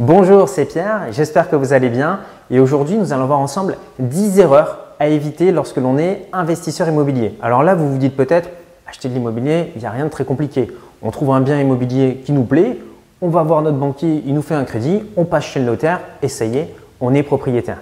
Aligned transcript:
Bonjour, 0.00 0.48
c'est 0.48 0.66
Pierre, 0.66 1.08
j'espère 1.10 1.50
que 1.50 1.56
vous 1.56 1.72
allez 1.72 1.88
bien 1.88 2.20
et 2.52 2.60
aujourd'hui 2.60 2.96
nous 2.96 3.12
allons 3.12 3.26
voir 3.26 3.40
ensemble 3.40 3.76
10 3.98 4.38
erreurs 4.38 4.94
à 5.00 5.08
éviter 5.08 5.50
lorsque 5.50 5.78
l'on 5.78 5.98
est 5.98 6.28
investisseur 6.32 6.86
immobilier. 6.86 7.36
Alors 7.42 7.64
là, 7.64 7.74
vous 7.74 7.90
vous 7.90 7.98
dites 7.98 8.16
peut-être, 8.16 8.48
acheter 8.86 9.08
de 9.08 9.14
l'immobilier, 9.14 9.72
il 9.74 9.80
n'y 9.80 9.86
a 9.86 9.90
rien 9.90 10.04
de 10.04 10.08
très 10.08 10.24
compliqué. 10.24 10.70
On 11.02 11.10
trouve 11.10 11.32
un 11.32 11.40
bien 11.40 11.60
immobilier 11.60 12.22
qui 12.24 12.30
nous 12.30 12.44
plaît, 12.44 12.78
on 13.20 13.28
va 13.28 13.42
voir 13.42 13.60
notre 13.60 13.76
banquier, 13.76 14.22
il 14.24 14.34
nous 14.34 14.42
fait 14.42 14.54
un 14.54 14.62
crédit, 14.62 15.02
on 15.16 15.24
passe 15.24 15.46
chez 15.46 15.58
le 15.58 15.66
notaire 15.66 15.98
et 16.22 16.28
ça 16.28 16.44
y 16.44 16.58
est, 16.58 16.72
on 17.00 17.12
est 17.12 17.24
propriétaire. 17.24 17.78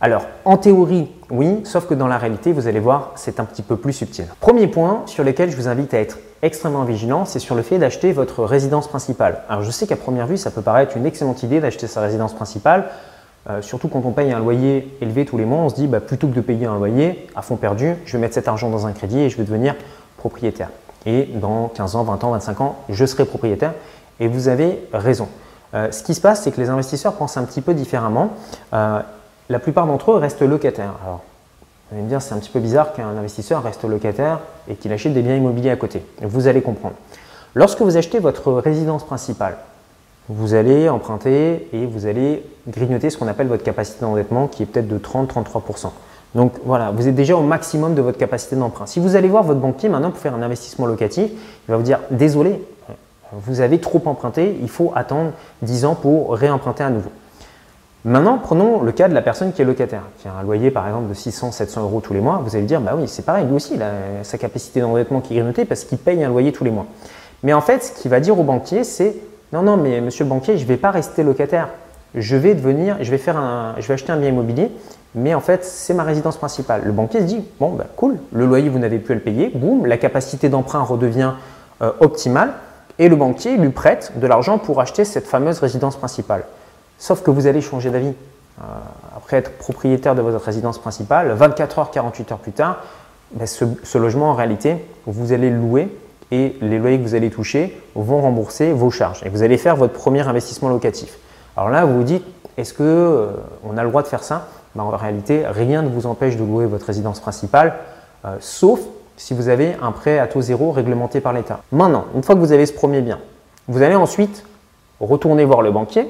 Alors, 0.00 0.26
en 0.44 0.58
théorie, 0.58 1.10
oui, 1.30 1.60
sauf 1.64 1.86
que 1.86 1.94
dans 1.94 2.06
la 2.06 2.18
réalité, 2.18 2.52
vous 2.52 2.68
allez 2.68 2.80
voir, 2.80 3.12
c'est 3.14 3.40
un 3.40 3.44
petit 3.44 3.62
peu 3.62 3.76
plus 3.76 3.94
subtil. 3.94 4.26
Premier 4.40 4.66
point 4.66 5.02
sur 5.06 5.24
lequel 5.24 5.50
je 5.50 5.56
vous 5.56 5.68
invite 5.68 5.94
à 5.94 5.98
être 5.98 6.18
extrêmement 6.42 6.84
vigilant, 6.84 7.24
c'est 7.24 7.38
sur 7.38 7.54
le 7.54 7.62
fait 7.62 7.78
d'acheter 7.78 8.12
votre 8.12 8.44
résidence 8.44 8.88
principale. 8.88 9.40
Alors, 9.48 9.62
je 9.62 9.70
sais 9.70 9.86
qu'à 9.86 9.96
première 9.96 10.26
vue, 10.26 10.36
ça 10.36 10.50
peut 10.50 10.60
paraître 10.60 10.96
une 10.98 11.06
excellente 11.06 11.42
idée 11.42 11.60
d'acheter 11.60 11.86
sa 11.86 12.02
résidence 12.02 12.34
principale, 12.34 12.90
euh, 13.48 13.62
surtout 13.62 13.88
quand 13.88 14.02
on 14.04 14.10
paye 14.10 14.32
un 14.32 14.40
loyer 14.40 14.96
élevé 15.00 15.24
tous 15.24 15.38
les 15.38 15.44
mois, 15.44 15.60
on 15.60 15.68
se 15.68 15.76
dit, 15.76 15.86
bah, 15.86 16.00
plutôt 16.00 16.26
que 16.28 16.34
de 16.34 16.40
payer 16.40 16.66
un 16.66 16.76
loyer 16.76 17.26
à 17.34 17.42
fond 17.42 17.56
perdu, 17.56 17.94
je 18.04 18.12
vais 18.12 18.18
mettre 18.18 18.34
cet 18.34 18.48
argent 18.48 18.68
dans 18.68 18.86
un 18.86 18.92
crédit 18.92 19.20
et 19.20 19.30
je 19.30 19.36
vais 19.36 19.44
devenir 19.44 19.76
propriétaire. 20.18 20.68
Et 21.06 21.24
dans 21.34 21.68
15 21.68 21.96
ans, 21.96 22.02
20 22.02 22.24
ans, 22.24 22.30
25 22.32 22.60
ans, 22.60 22.76
je 22.88 23.06
serai 23.06 23.24
propriétaire. 23.24 23.72
Et 24.18 24.26
vous 24.26 24.48
avez 24.48 24.86
raison. 24.92 25.28
Euh, 25.74 25.90
ce 25.92 26.02
qui 26.02 26.14
se 26.14 26.20
passe, 26.20 26.42
c'est 26.42 26.50
que 26.50 26.60
les 26.60 26.70
investisseurs 26.70 27.14
pensent 27.14 27.36
un 27.36 27.44
petit 27.44 27.60
peu 27.60 27.74
différemment. 27.74 28.30
Euh, 28.72 29.00
la 29.48 29.58
plupart 29.58 29.86
d'entre 29.86 30.12
eux 30.12 30.16
restent 30.16 30.42
locataires. 30.42 30.94
Alors, 31.04 31.22
vous 31.88 31.96
allez 31.96 32.04
me 32.04 32.08
dire, 32.08 32.20
c'est 32.20 32.34
un 32.34 32.38
petit 32.38 32.50
peu 32.50 32.58
bizarre 32.58 32.92
qu'un 32.92 33.16
investisseur 33.16 33.62
reste 33.62 33.84
locataire 33.84 34.40
et 34.68 34.74
qu'il 34.74 34.92
achète 34.92 35.14
des 35.14 35.22
biens 35.22 35.36
immobiliers 35.36 35.70
à 35.70 35.76
côté. 35.76 36.02
Vous 36.20 36.48
allez 36.48 36.62
comprendre. 36.62 36.96
Lorsque 37.54 37.80
vous 37.80 37.96
achetez 37.96 38.18
votre 38.18 38.52
résidence 38.52 39.04
principale, 39.04 39.56
vous 40.28 40.54
allez 40.54 40.88
emprunter 40.88 41.68
et 41.72 41.86
vous 41.86 42.06
allez 42.06 42.44
grignoter 42.66 43.10
ce 43.10 43.16
qu'on 43.16 43.28
appelle 43.28 43.46
votre 43.46 43.62
capacité 43.62 44.00
d'endettement 44.00 44.48
qui 44.48 44.64
est 44.64 44.66
peut-être 44.66 44.88
de 44.88 44.98
30-33%. 44.98 45.90
Donc 46.34 46.54
voilà, 46.64 46.90
vous 46.90 47.06
êtes 47.06 47.14
déjà 47.14 47.36
au 47.36 47.42
maximum 47.42 47.94
de 47.94 48.02
votre 48.02 48.18
capacité 48.18 48.56
d'emprunt. 48.56 48.86
Si 48.86 48.98
vous 48.98 49.14
allez 49.14 49.28
voir 49.28 49.44
votre 49.44 49.60
banquier 49.60 49.88
maintenant 49.88 50.10
pour 50.10 50.20
faire 50.20 50.34
un 50.34 50.42
investissement 50.42 50.86
locatif, 50.86 51.30
il 51.30 51.70
va 51.70 51.76
vous 51.76 51.84
dire 51.84 52.00
désolé, 52.10 52.60
vous 53.32 53.60
avez 53.60 53.78
trop 53.80 54.02
emprunté, 54.06 54.58
il 54.60 54.68
faut 54.68 54.92
attendre 54.94 55.30
10 55.62 55.84
ans 55.84 55.94
pour 55.94 56.34
réemprunter 56.34 56.82
à 56.82 56.90
nouveau. 56.90 57.10
Maintenant, 58.06 58.38
prenons 58.38 58.82
le 58.82 58.92
cas 58.92 59.08
de 59.08 59.14
la 59.14 59.20
personne 59.20 59.52
qui 59.52 59.62
est 59.62 59.64
locataire, 59.64 60.02
qui 60.22 60.28
a 60.28 60.32
un 60.32 60.44
loyer 60.44 60.70
par 60.70 60.86
exemple 60.86 61.08
de 61.08 61.14
600, 61.14 61.50
700 61.50 61.82
euros 61.82 62.00
tous 62.00 62.14
les 62.14 62.20
mois. 62.20 62.40
Vous 62.44 62.54
allez 62.54 62.64
dire, 62.64 62.80
bah 62.80 62.92
oui, 62.96 63.08
c'est 63.08 63.24
pareil, 63.24 63.46
lui 63.46 63.54
aussi, 63.56 63.76
sa 64.22 64.38
capacité 64.38 64.80
d'endettement 64.80 65.20
qui 65.20 65.34
est 65.34 65.38
grignotée 65.38 65.64
parce 65.64 65.82
qu'il 65.82 65.98
paye 65.98 66.22
un 66.22 66.28
loyer 66.28 66.52
tous 66.52 66.62
les 66.62 66.70
mois. 66.70 66.86
Mais 67.42 67.52
en 67.52 67.60
fait, 67.60 67.82
ce 67.82 68.00
qu'il 68.00 68.08
va 68.08 68.20
dire 68.20 68.38
au 68.38 68.44
banquier, 68.44 68.84
c'est 68.84 69.16
non, 69.52 69.62
non, 69.62 69.76
mais 69.76 70.00
monsieur 70.00 70.22
le 70.22 70.30
banquier, 70.30 70.56
je 70.56 70.62
ne 70.62 70.68
vais 70.68 70.76
pas 70.76 70.92
rester 70.92 71.24
locataire. 71.24 71.68
Je 72.14 72.36
vais 72.36 72.54
devenir, 72.54 72.96
je 73.00 73.10
vais 73.10 73.20
acheter 73.92 74.12
un 74.12 74.16
bien 74.16 74.28
immobilier, 74.28 74.70
mais 75.16 75.34
en 75.34 75.40
fait, 75.40 75.64
c'est 75.64 75.92
ma 75.92 76.04
résidence 76.04 76.36
principale. 76.36 76.82
Le 76.84 76.92
banquier 76.92 77.22
se 77.22 77.26
dit, 77.26 77.44
bon, 77.58 77.70
bah, 77.72 77.86
cool, 77.96 78.18
le 78.32 78.46
loyer, 78.46 78.68
vous 78.68 78.78
n'avez 78.78 79.00
plus 79.00 79.12
à 79.12 79.16
le 79.16 79.20
payer, 79.20 79.50
boum, 79.52 79.84
la 79.84 79.96
capacité 79.96 80.48
d'emprunt 80.48 80.84
redevient 80.84 81.32
euh, 81.82 81.90
optimale, 81.98 82.52
et 83.00 83.08
le 83.08 83.16
banquier 83.16 83.56
lui 83.56 83.70
prête 83.70 84.12
de 84.14 84.26
l'argent 84.28 84.58
pour 84.58 84.80
acheter 84.80 85.04
cette 85.04 85.26
fameuse 85.26 85.58
résidence 85.58 85.96
principale. 85.96 86.44
Sauf 86.98 87.22
que 87.22 87.30
vous 87.30 87.46
allez 87.46 87.60
changer 87.60 87.90
d'avis. 87.90 88.14
Euh, 88.58 88.64
après 89.14 89.36
être 89.36 89.58
propriétaire 89.58 90.14
de 90.14 90.22
votre 90.22 90.42
résidence 90.42 90.78
principale, 90.78 91.30
24 91.32 91.78
heures, 91.78 91.90
48 91.90 92.32
heures 92.32 92.38
plus 92.38 92.52
tard, 92.52 92.78
ben, 93.32 93.46
ce, 93.46 93.98
logement 93.98 94.30
en 94.30 94.34
réalité, 94.34 94.76
vous 95.04 95.32
allez 95.32 95.50
le 95.50 95.58
louer 95.58 95.94
et 96.30 96.56
les 96.62 96.78
loyers 96.78 96.98
que 96.98 97.02
vous 97.02 97.14
allez 97.14 97.30
toucher 97.30 97.78
vont 97.94 98.22
rembourser 98.22 98.72
vos 98.72 98.90
charges. 98.90 99.22
Et 99.24 99.28
vous 99.28 99.42
allez 99.42 99.58
faire 99.58 99.76
votre 99.76 99.92
premier 99.92 100.26
investissement 100.26 100.70
locatif. 100.70 101.18
Alors 101.56 101.68
là, 101.68 101.84
vous 101.84 101.98
vous 101.98 102.02
dites, 102.02 102.24
est-ce 102.56 102.72
qu'on 102.72 102.84
euh, 102.84 103.76
a 103.76 103.82
le 103.82 103.88
droit 103.90 104.02
de 104.02 104.08
faire 104.08 104.22
ça? 104.22 104.48
Ben, 104.74 104.84
En 104.84 104.90
réalité, 104.90 105.44
rien 105.46 105.82
ne 105.82 105.88
vous 105.88 106.06
empêche 106.06 106.36
de 106.36 106.44
louer 106.44 106.64
votre 106.64 106.86
résidence 106.86 107.20
principale, 107.20 107.74
euh, 108.24 108.36
sauf 108.40 108.80
si 109.18 109.34
vous 109.34 109.48
avez 109.48 109.76
un 109.82 109.92
prêt 109.92 110.18
à 110.18 110.26
taux 110.26 110.40
zéro 110.40 110.72
réglementé 110.72 111.20
par 111.20 111.34
l'État. 111.34 111.60
Maintenant, 111.72 112.06
une 112.14 112.22
fois 112.22 112.34
que 112.34 112.40
vous 112.40 112.52
avez 112.52 112.64
ce 112.64 112.72
premier 112.72 113.02
bien, 113.02 113.18
vous 113.68 113.82
allez 113.82 113.96
ensuite 113.96 114.44
retourner 115.00 115.44
voir 115.44 115.60
le 115.60 115.70
banquier 115.72 116.06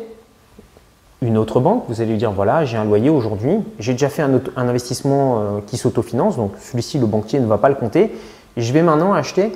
une 1.22 1.38
autre 1.38 1.60
banque, 1.60 1.84
vous 1.88 2.00
allez 2.00 2.10
lui 2.10 2.18
dire 2.18 2.30
voilà, 2.30 2.64
j'ai 2.64 2.76
un 2.76 2.84
loyer 2.84 3.08
aujourd'hui, 3.08 3.58
j'ai 3.78 3.92
déjà 3.92 4.08
fait 4.08 4.22
un, 4.22 4.40
investissement 4.56 5.38
euh, 5.38 5.58
qui 5.66 5.76
s'autofinance, 5.78 6.36
donc 6.36 6.52
celui-ci, 6.60 6.98
le 6.98 7.06
banquier 7.06 7.40
ne 7.40 7.46
va 7.46 7.58
pas 7.58 7.68
le 7.68 7.74
compter. 7.74 8.12
je 8.56 8.72
vais 8.72 8.82
maintenant 8.82 9.14
acheter 9.14 9.52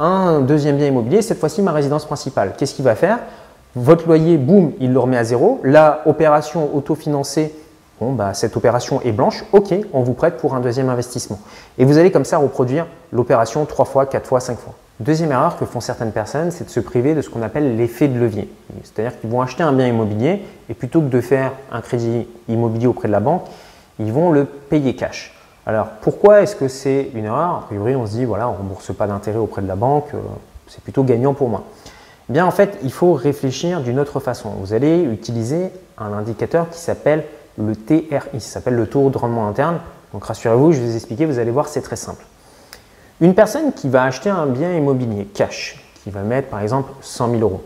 un 0.00 0.40
deuxième 0.40 0.76
bien 0.76 0.86
immobilier, 0.86 1.22
cette 1.22 1.38
fois-ci 1.38 1.62
ma 1.62 1.72
résidence 1.72 2.04
principale. 2.04 2.54
Qu'est-ce 2.56 2.74
qu'il 2.74 2.84
va 2.84 2.94
faire? 2.94 3.18
Votre 3.74 4.06
loyer, 4.06 4.38
boum, 4.38 4.72
il 4.80 4.92
le 4.92 4.98
remet 4.98 5.16
à 5.16 5.24
zéro. 5.24 5.60
La 5.62 6.02
opération 6.06 6.74
autofinancée, 6.74 7.54
bon, 8.00 8.12
bah, 8.12 8.34
cette 8.34 8.56
opération 8.56 9.00
est 9.02 9.12
blanche, 9.12 9.44
ok, 9.52 9.74
on 9.92 10.02
vous 10.02 10.14
prête 10.14 10.36
pour 10.36 10.54
un 10.54 10.60
deuxième 10.60 10.88
investissement. 10.88 11.38
Et 11.78 11.84
vous 11.84 11.98
allez 11.98 12.10
comme 12.10 12.24
ça 12.24 12.38
reproduire 12.38 12.86
l'opération 13.12 13.64
trois 13.66 13.84
fois, 13.84 14.06
quatre 14.06 14.26
fois, 14.26 14.40
cinq 14.40 14.58
fois. 14.58 14.74
Deuxième 15.00 15.30
erreur 15.30 15.56
que 15.56 15.64
font 15.64 15.80
certaines 15.80 16.10
personnes, 16.10 16.50
c'est 16.50 16.64
de 16.64 16.70
se 16.70 16.80
priver 16.80 17.14
de 17.14 17.22
ce 17.22 17.30
qu'on 17.30 17.42
appelle 17.42 17.76
l'effet 17.76 18.08
de 18.08 18.18
levier. 18.18 18.50
C'est-à-dire 18.82 19.18
qu'ils 19.20 19.30
vont 19.30 19.40
acheter 19.40 19.62
un 19.62 19.72
bien 19.72 19.86
immobilier 19.86 20.42
et 20.68 20.74
plutôt 20.74 21.00
que 21.00 21.06
de 21.06 21.20
faire 21.20 21.52
un 21.70 21.80
crédit 21.80 22.26
immobilier 22.48 22.88
auprès 22.88 23.06
de 23.06 23.12
la 23.12 23.20
banque, 23.20 23.44
ils 24.00 24.12
vont 24.12 24.32
le 24.32 24.44
payer 24.44 24.96
cash. 24.96 25.36
Alors 25.66 25.86
pourquoi 26.00 26.42
est-ce 26.42 26.56
que 26.56 26.66
c'est 26.66 27.10
une 27.14 27.26
erreur? 27.26 27.50
A 27.50 27.64
priori, 27.66 27.94
on 27.94 28.06
se 28.06 28.12
dit 28.12 28.24
voilà, 28.24 28.48
on 28.48 28.54
ne 28.54 28.56
rembourse 28.58 28.92
pas 28.92 29.06
d'intérêt 29.06 29.38
auprès 29.38 29.62
de 29.62 29.68
la 29.68 29.76
banque, 29.76 30.08
euh, 30.14 30.18
c'est 30.66 30.82
plutôt 30.82 31.04
gagnant 31.04 31.32
pour 31.32 31.48
moi. 31.48 31.62
Eh 32.28 32.32
bien 32.32 32.44
en 32.44 32.50
fait, 32.50 32.76
il 32.82 32.90
faut 32.90 33.12
réfléchir 33.12 33.82
d'une 33.82 34.00
autre 34.00 34.18
façon. 34.18 34.50
Vous 34.60 34.72
allez 34.72 35.02
utiliser 35.02 35.70
un 35.96 36.12
indicateur 36.12 36.68
qui 36.70 36.80
s'appelle 36.80 37.24
le 37.56 37.76
TRI, 37.76 38.40
s'appelle 38.40 38.74
le 38.74 38.88
taux 38.88 39.10
de 39.10 39.18
rendement 39.18 39.46
interne. 39.46 39.78
Donc 40.12 40.24
rassurez-vous, 40.24 40.72
je 40.72 40.80
vais 40.80 40.86
vous 40.86 40.96
expliquer, 40.96 41.24
vous 41.24 41.38
allez 41.38 41.52
voir, 41.52 41.68
c'est 41.68 41.82
très 41.82 41.96
simple. 41.96 42.24
Une 43.20 43.34
personne 43.34 43.72
qui 43.72 43.88
va 43.88 44.04
acheter 44.04 44.30
un 44.30 44.46
bien 44.46 44.72
immobilier 44.72 45.24
cash, 45.24 45.82
qui 46.04 46.10
va 46.10 46.22
mettre 46.22 46.48
par 46.48 46.60
exemple 46.60 46.92
100 47.00 47.30
000 47.32 47.42
euros. 47.42 47.62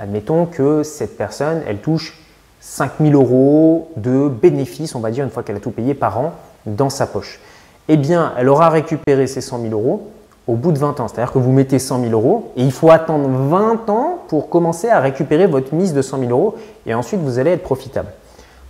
Admettons 0.00 0.46
que 0.46 0.82
cette 0.82 1.16
personne, 1.16 1.62
elle 1.68 1.78
touche 1.78 2.18
5 2.58 2.94
000 3.00 3.12
euros 3.12 3.92
de 3.96 4.28
bénéfices, 4.28 4.96
on 4.96 5.00
va 5.00 5.12
dire, 5.12 5.22
une 5.22 5.30
fois 5.30 5.44
qu'elle 5.44 5.56
a 5.56 5.60
tout 5.60 5.70
payé 5.70 5.94
par 5.94 6.18
an 6.18 6.32
dans 6.66 6.90
sa 6.90 7.06
poche. 7.06 7.38
Eh 7.86 7.96
bien, 7.96 8.32
elle 8.36 8.48
aura 8.48 8.68
récupéré 8.68 9.28
ces 9.28 9.40
100 9.40 9.60
000 9.60 9.72
euros 9.74 10.10
au 10.48 10.54
bout 10.54 10.72
de 10.72 10.78
20 10.78 10.98
ans. 10.98 11.06
C'est-à-dire 11.06 11.32
que 11.32 11.38
vous 11.38 11.52
mettez 11.52 11.78
100 11.78 12.00
000 12.00 12.12
euros 12.12 12.52
et 12.56 12.64
il 12.64 12.72
faut 12.72 12.90
attendre 12.90 13.28
20 13.28 13.88
ans 13.88 14.18
pour 14.26 14.48
commencer 14.48 14.88
à 14.88 14.98
récupérer 14.98 15.46
votre 15.46 15.72
mise 15.72 15.94
de 15.94 16.02
100 16.02 16.18
000 16.18 16.30
euros 16.32 16.56
et 16.84 16.94
ensuite 16.94 17.20
vous 17.20 17.38
allez 17.38 17.52
être 17.52 17.62
profitable. 17.62 18.08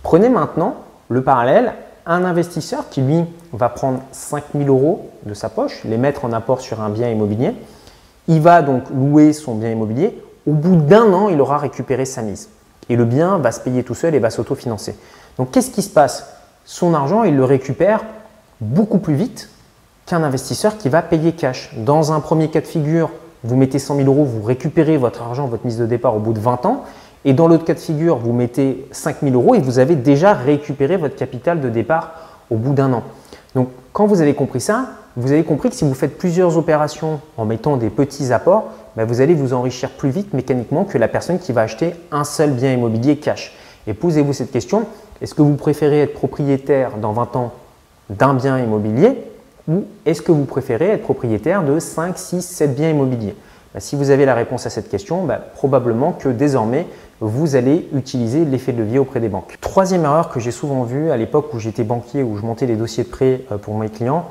Prenez 0.03 0.29
maintenant 0.29 0.75
le 1.09 1.23
parallèle 1.23 1.73
un 2.07 2.23
investisseur 2.23 2.89
qui, 2.89 3.01
lui, 3.01 3.25
va 3.53 3.69
prendre 3.69 3.99
5 4.11 4.43
000 4.55 4.69
euros 4.69 5.09
de 5.25 5.33
sa 5.33 5.49
poche, 5.49 5.83
les 5.83 5.97
mettre 5.97 6.25
en 6.25 6.31
apport 6.31 6.61
sur 6.61 6.81
un 6.81 6.89
bien 6.89 7.09
immobilier. 7.09 7.53
Il 8.27 8.41
va 8.41 8.61
donc 8.61 8.83
louer 8.89 9.33
son 9.33 9.55
bien 9.55 9.69
immobilier. 9.69 10.17
Au 10.47 10.53
bout 10.53 10.77
d'un 10.77 11.13
an, 11.13 11.29
il 11.29 11.39
aura 11.41 11.57
récupéré 11.57 12.05
sa 12.05 12.21
mise. 12.21 12.49
Et 12.89 12.95
le 12.95 13.03
bien 13.03 13.37
va 13.37 13.51
se 13.51 13.59
payer 13.59 13.83
tout 13.83 13.95
seul 13.95 14.15
et 14.15 14.19
va 14.19 14.29
s'autofinancer. 14.29 14.95
Donc, 15.37 15.51
qu'est-ce 15.51 15.71
qui 15.71 15.81
se 15.81 15.89
passe? 15.89 16.33
Son 16.63 16.93
argent, 16.93 17.23
il 17.23 17.35
le 17.35 17.43
récupère 17.43 18.03
beaucoup 18.61 18.99
plus 18.99 19.15
vite 19.15 19.49
qu'un 20.05 20.23
investisseur 20.23 20.77
qui 20.77 20.87
va 20.87 21.01
payer 21.01 21.33
cash. 21.33 21.71
Dans 21.75 22.13
un 22.13 22.21
premier 22.21 22.49
cas 22.49 22.61
de 22.61 22.67
figure, 22.67 23.09
vous 23.43 23.55
mettez 23.57 23.79
100 23.79 23.97
000 23.97 24.07
euros, 24.07 24.23
vous 24.23 24.41
récupérez 24.41 24.97
votre 24.97 25.21
argent, 25.21 25.47
votre 25.47 25.65
mise 25.65 25.77
de 25.77 25.85
départ 25.85 26.15
au 26.15 26.19
bout 26.19 26.33
de 26.33 26.39
20 26.39 26.65
ans. 26.65 26.85
Et 27.27 27.33
dans 27.33 27.49
l'autre 27.49 27.65
cas 27.65 27.73
de 27.73 27.79
figure, 27.79 28.15
vous 28.19 28.31
mettez 28.31 28.87
5 28.91 29.17
000 29.21 29.35
euros 29.35 29.53
et 29.53 29.59
vous 29.59 29.79
avez 29.79 29.95
déjà 29.95 30.33
récupéré 30.33 30.95
votre 30.95 31.17
capital 31.17 31.59
de 31.59 31.67
départ 31.67 32.13
au 32.49 32.55
bout 32.55 32.73
d'un 32.73 32.93
an. 32.93 33.03
Donc, 33.53 33.67
quand 33.91 34.07
vous 34.07 34.21
avez 34.21 34.33
compris 34.33 34.61
ça, 34.61 34.91
vous 35.17 35.33
avez 35.33 35.43
compris 35.43 35.69
que 35.69 35.75
si 35.75 35.83
vous 35.83 35.93
faites 35.93 36.17
plusieurs 36.17 36.57
opérations 36.57 37.19
en 37.35 37.43
mettant 37.43 37.75
des 37.75 37.89
petits 37.89 38.31
apports, 38.31 38.71
ben, 38.95 39.03
vous 39.03 39.19
allez 39.19 39.33
vous 39.33 39.53
enrichir 39.53 39.89
plus 39.89 40.09
vite 40.09 40.33
mécaniquement 40.33 40.85
que 40.85 40.97
la 40.97 41.09
personne 41.09 41.37
qui 41.37 41.51
va 41.51 41.63
acheter 41.63 41.95
un 42.13 42.23
seul 42.23 42.51
bien 42.51 42.71
immobilier 42.71 43.17
cash. 43.17 43.53
Et 43.87 43.93
posez-vous 43.93 44.31
cette 44.31 44.51
question, 44.51 44.85
est-ce 45.21 45.35
que 45.35 45.41
vous 45.41 45.55
préférez 45.55 46.03
être 46.03 46.13
propriétaire 46.13 46.91
dans 46.95 47.11
20 47.11 47.35
ans 47.35 47.51
d'un 48.09 48.35
bien 48.35 48.57
immobilier 48.57 49.21
ou 49.67 49.83
est-ce 50.05 50.21
que 50.21 50.31
vous 50.31 50.45
préférez 50.45 50.91
être 50.91 51.03
propriétaire 51.03 51.63
de 51.63 51.77
5, 51.77 52.17
6, 52.17 52.41
7 52.41 52.73
biens 52.73 52.91
immobiliers? 52.91 53.35
Ben, 53.73 53.79
Si 53.79 53.95
vous 53.95 54.09
avez 54.09 54.25
la 54.25 54.35
réponse 54.35 54.65
à 54.65 54.69
cette 54.69 54.89
question, 54.89 55.23
ben, 55.25 55.39
probablement 55.55 56.11
que 56.11 56.29
désormais, 56.29 56.87
vous 57.19 57.55
allez 57.55 57.87
utiliser 57.93 58.45
l'effet 58.45 58.73
de 58.73 58.79
levier 58.79 58.99
auprès 58.99 59.19
des 59.19 59.29
banques. 59.29 59.57
Troisième 59.61 60.03
erreur 60.03 60.29
que 60.29 60.39
j'ai 60.39 60.51
souvent 60.51 60.83
vue 60.83 61.09
à 61.11 61.17
l'époque 61.17 61.53
où 61.53 61.59
j'étais 61.59 61.83
banquier, 61.83 62.23
où 62.23 62.37
je 62.37 62.43
montais 62.43 62.65
les 62.65 62.75
dossiers 62.75 63.03
de 63.03 63.09
prêt 63.09 63.41
euh, 63.51 63.57
pour 63.57 63.77
mes 63.77 63.89
clients, 63.89 64.25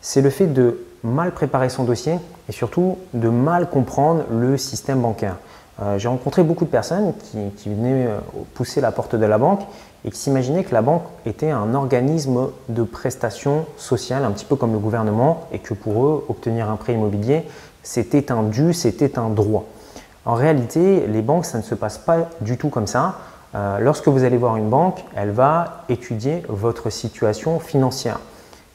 c'est 0.00 0.20
le 0.20 0.30
fait 0.30 0.46
de 0.46 0.84
mal 1.04 1.32
préparer 1.32 1.68
son 1.68 1.84
dossier 1.84 2.18
et 2.48 2.52
surtout 2.52 2.98
de 3.14 3.28
mal 3.28 3.68
comprendre 3.70 4.24
le 4.30 4.56
système 4.56 5.00
bancaire. 5.00 5.36
Euh, 5.80 5.98
j'ai 5.98 6.08
rencontré 6.08 6.42
beaucoup 6.42 6.64
de 6.64 6.70
personnes 6.70 7.14
qui, 7.56 7.68
venaient 7.68 8.06
euh, 8.06 8.18
pousser 8.54 8.80
la 8.80 8.92
porte 8.92 9.16
de 9.16 9.24
la 9.24 9.38
banque 9.38 9.62
et 10.04 10.10
qui 10.10 10.18
s'imaginaient 10.18 10.64
que 10.64 10.74
la 10.74 10.82
banque 10.82 11.04
était 11.24 11.50
un 11.50 11.74
organisme 11.74 12.48
de 12.68 12.82
prestations 12.82 13.64
sociales, 13.76 14.24
un 14.24 14.32
petit 14.32 14.44
peu 14.44 14.56
comme 14.56 14.72
le 14.72 14.78
gouvernement, 14.78 15.46
et 15.52 15.60
que 15.60 15.74
pour 15.74 16.04
eux, 16.04 16.24
obtenir 16.28 16.68
un 16.68 16.76
prêt 16.76 16.92
immobilier, 16.94 17.44
c'était 17.82 18.30
un 18.30 18.42
dû, 18.42 18.72
c'était 18.72 19.18
un 19.18 19.28
droit. 19.28 19.64
En 20.24 20.34
réalité, 20.34 21.06
les 21.08 21.22
banques, 21.22 21.44
ça 21.44 21.58
ne 21.58 21.62
se 21.62 21.74
passe 21.74 21.98
pas 21.98 22.28
du 22.40 22.56
tout 22.56 22.68
comme 22.68 22.86
ça. 22.86 23.16
euh, 23.54 23.78
lorsque 23.80 24.08
vous 24.08 24.24
allez 24.24 24.38
voir 24.38 24.56
une 24.56 24.70
banque, 24.70 25.04
elle 25.14 25.30
va 25.30 25.84
étudier 25.88 26.42
votre 26.48 26.90
situation 26.90 27.58
financière. 27.58 28.18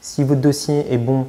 Si 0.01 0.24
votre 0.24 0.42
dossier 0.42 0.94
est 0.94 0.98
bon, 0.98 1.25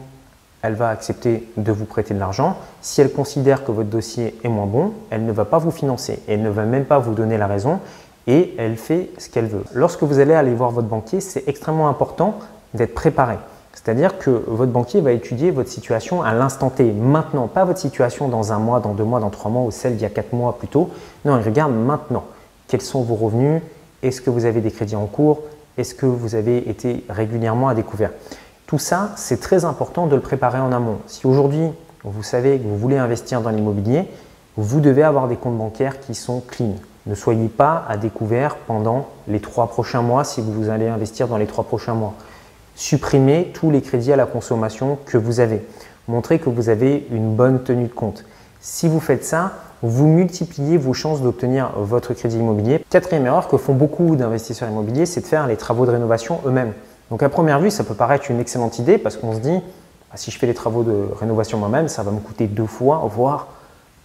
elle 0.61 0.75
va 0.75 0.91
accepter 0.91 1.49
de 1.57 1.73
vous 1.73 1.85
prêter 1.85 2.15
de 2.15 2.19
l'argent. 2.19 2.57
Si 2.83 3.01
elle 3.01 3.13
considère 3.13 3.65
que 3.65 3.73
votre 3.73 3.89
dossier 3.89 4.39
est 4.43 4.49
moins 4.49 4.67
bon, 4.67 4.93
elle 5.11 5.25
ne 5.25 5.33
va 5.33 5.45
pas 5.45 5.59
vous 5.59 5.71
financer. 5.71 6.21
Elle 6.29 6.43
ne 6.43 6.51
va 6.51 6.65
même 6.65 6.85
pas 6.85 6.99
vous 6.99 7.15
donner 7.15 7.39
la 7.39 7.47
raison 7.47 7.81
et 8.27 8.55
elle 8.59 8.77
fait 8.77 9.11
ce 9.19 9.31
qu'elle 9.31 9.47
veut. 9.47 9.65
Lorsque 9.73 10.03
vous 10.03 10.19
allez 10.19 10.35
aller 10.35 10.55
voir 10.55 10.71
votre 10.71 10.89
banquier, 10.89 11.21
c'est 11.21 11.49
extrêmement 11.49 11.89
important 11.89 12.39
d'être 12.75 12.95
préparé. 12.95 13.37
C'est-à-dire 13.85 14.19
que 14.19 14.43
votre 14.49 14.73
banquier 14.73 15.01
va 15.01 15.13
étudier 15.13 15.53
votre 15.53 15.69
situation 15.71 16.21
à 16.21 16.35
l'instant 16.35 16.69
T, 16.69 16.91
maintenant, 16.91 17.47
pas 17.47 17.65
votre 17.65 17.79
situation 17.79 18.27
dans 18.27 18.53
un 18.53 18.59
mois, 18.59 18.81
dans 18.81 18.93
deux 18.93 19.05
mois, 19.05 19.21
dans 19.21 19.31
trois 19.31 19.53
mois 19.53 19.63
ou 19.63 19.71
celle 19.71 19.95
d'il 19.95 20.03
y 20.03 20.05
a 20.05 20.11
quatre 20.11 20.33
mois 20.33 20.59
plus 20.59 20.67
tôt. 20.67 20.91
Non, 21.25 21.39
il 21.39 21.45
regarde 21.45 21.73
maintenant. 21.73 22.25
Quels 22.67 22.81
sont 22.81 23.03
vos 23.03 23.15
revenus? 23.15 23.63
Est-ce 24.03 24.21
que 24.21 24.31
vous 24.31 24.47
avez 24.47 24.61
des 24.61 24.73
crédits 24.73 24.97
en 24.97 25.07
cours? 25.07 25.43
Est-ce 25.77 25.95
que 25.95 26.07
vous 26.07 26.35
avez 26.35 26.69
été 26.69 27.05
régulièrement 27.09 27.69
à 27.69 27.75
découvert? 27.77 28.11
Tout 28.67 28.81
ça, 28.81 29.13
c'est 29.15 29.41
très 29.41 29.65
important 29.65 30.09
de 30.09 30.17
le 30.17 30.23
préparer 30.23 30.59
en 30.59 30.73
amont. 30.73 30.99
Si 31.07 31.25
aujourd'hui, 31.29 31.71
vous 32.03 32.25
savez 32.25 32.59
que 32.59 32.67
vous 32.67 32.77
voulez 32.77 32.99
investir 32.99 33.43
dans 33.43 33.51
l'immobilier, 33.51 34.07
vous 34.57 34.81
devez 34.81 35.05
avoir 35.05 35.29
des 35.29 35.37
comptes 35.37 35.57
bancaires 35.57 36.01
qui 36.01 36.17
sont 36.17 36.41
clean. 36.41 36.75
Ne 37.07 37.15
soyez 37.15 37.47
pas 37.47 37.85
à 37.89 37.97
découvert 37.97 38.57
pendant 38.57 39.07
les 39.29 39.39
trois 39.39 39.69
prochains 39.69 40.03
mois 40.03 40.25
si 40.25 40.41
vous 40.41 40.69
allez 40.69 40.89
investir 40.89 41.29
dans 41.29 41.39
les 41.39 41.47
trois 41.47 41.63
prochains 41.63 41.95
mois. 41.95 42.15
Supprimez 42.79 43.51
tous 43.53 43.73
les 43.73 43.83
crédits 43.83 44.13
à 44.13 44.17
la 44.17 44.25
consommation 44.25 45.01
que 45.05 45.19
vous 45.19 45.41
avez. 45.41 45.67
Montrez 46.07 46.39
que 46.39 46.49
vous 46.49 46.69
avez 46.69 47.09
une 47.11 47.35
bonne 47.35 47.65
tenue 47.65 47.89
de 47.89 47.93
compte. 47.93 48.25
Si 48.61 48.87
vous 48.87 49.01
faites 49.01 49.25
ça, 49.25 49.55
vous 49.83 50.07
multipliez 50.07 50.79
vos 50.79 50.93
chances 50.93 51.21
d'obtenir 51.21 51.73
votre 51.77 52.15
crédit 52.15 52.39
immobilier. 52.39 52.85
Quatrième 52.89 53.27
erreur 53.27 53.49
que 53.49 53.57
font 53.57 53.75
beaucoup 53.75 54.15
d'investisseurs 54.15 54.69
immobiliers, 54.69 55.07
c'est 55.07 55.23
de 55.23 55.27
faire 55.27 55.49
les 55.49 55.57
travaux 55.57 55.87
de 55.87 55.91
rénovation 55.91 56.41
eux-mêmes. 56.47 56.73
Donc 57.11 57.25
à 57.25 57.29
première 57.29 57.59
vue, 57.59 57.73
ça 57.73 57.83
peut 57.83 57.95
paraître 57.95 58.31
une 58.31 58.39
excellente 58.39 58.79
idée 58.79 58.97
parce 58.97 59.17
qu'on 59.17 59.35
se 59.35 59.41
dit, 59.41 59.61
ah, 60.13 60.17
si 60.17 60.31
je 60.31 60.39
fais 60.39 60.47
les 60.47 60.55
travaux 60.55 60.85
de 60.85 61.09
rénovation 61.19 61.59
moi-même, 61.59 61.89
ça 61.89 62.05
va 62.05 62.13
me 62.13 62.21
coûter 62.21 62.47
deux 62.47 62.67
fois, 62.67 63.03
voire 63.13 63.49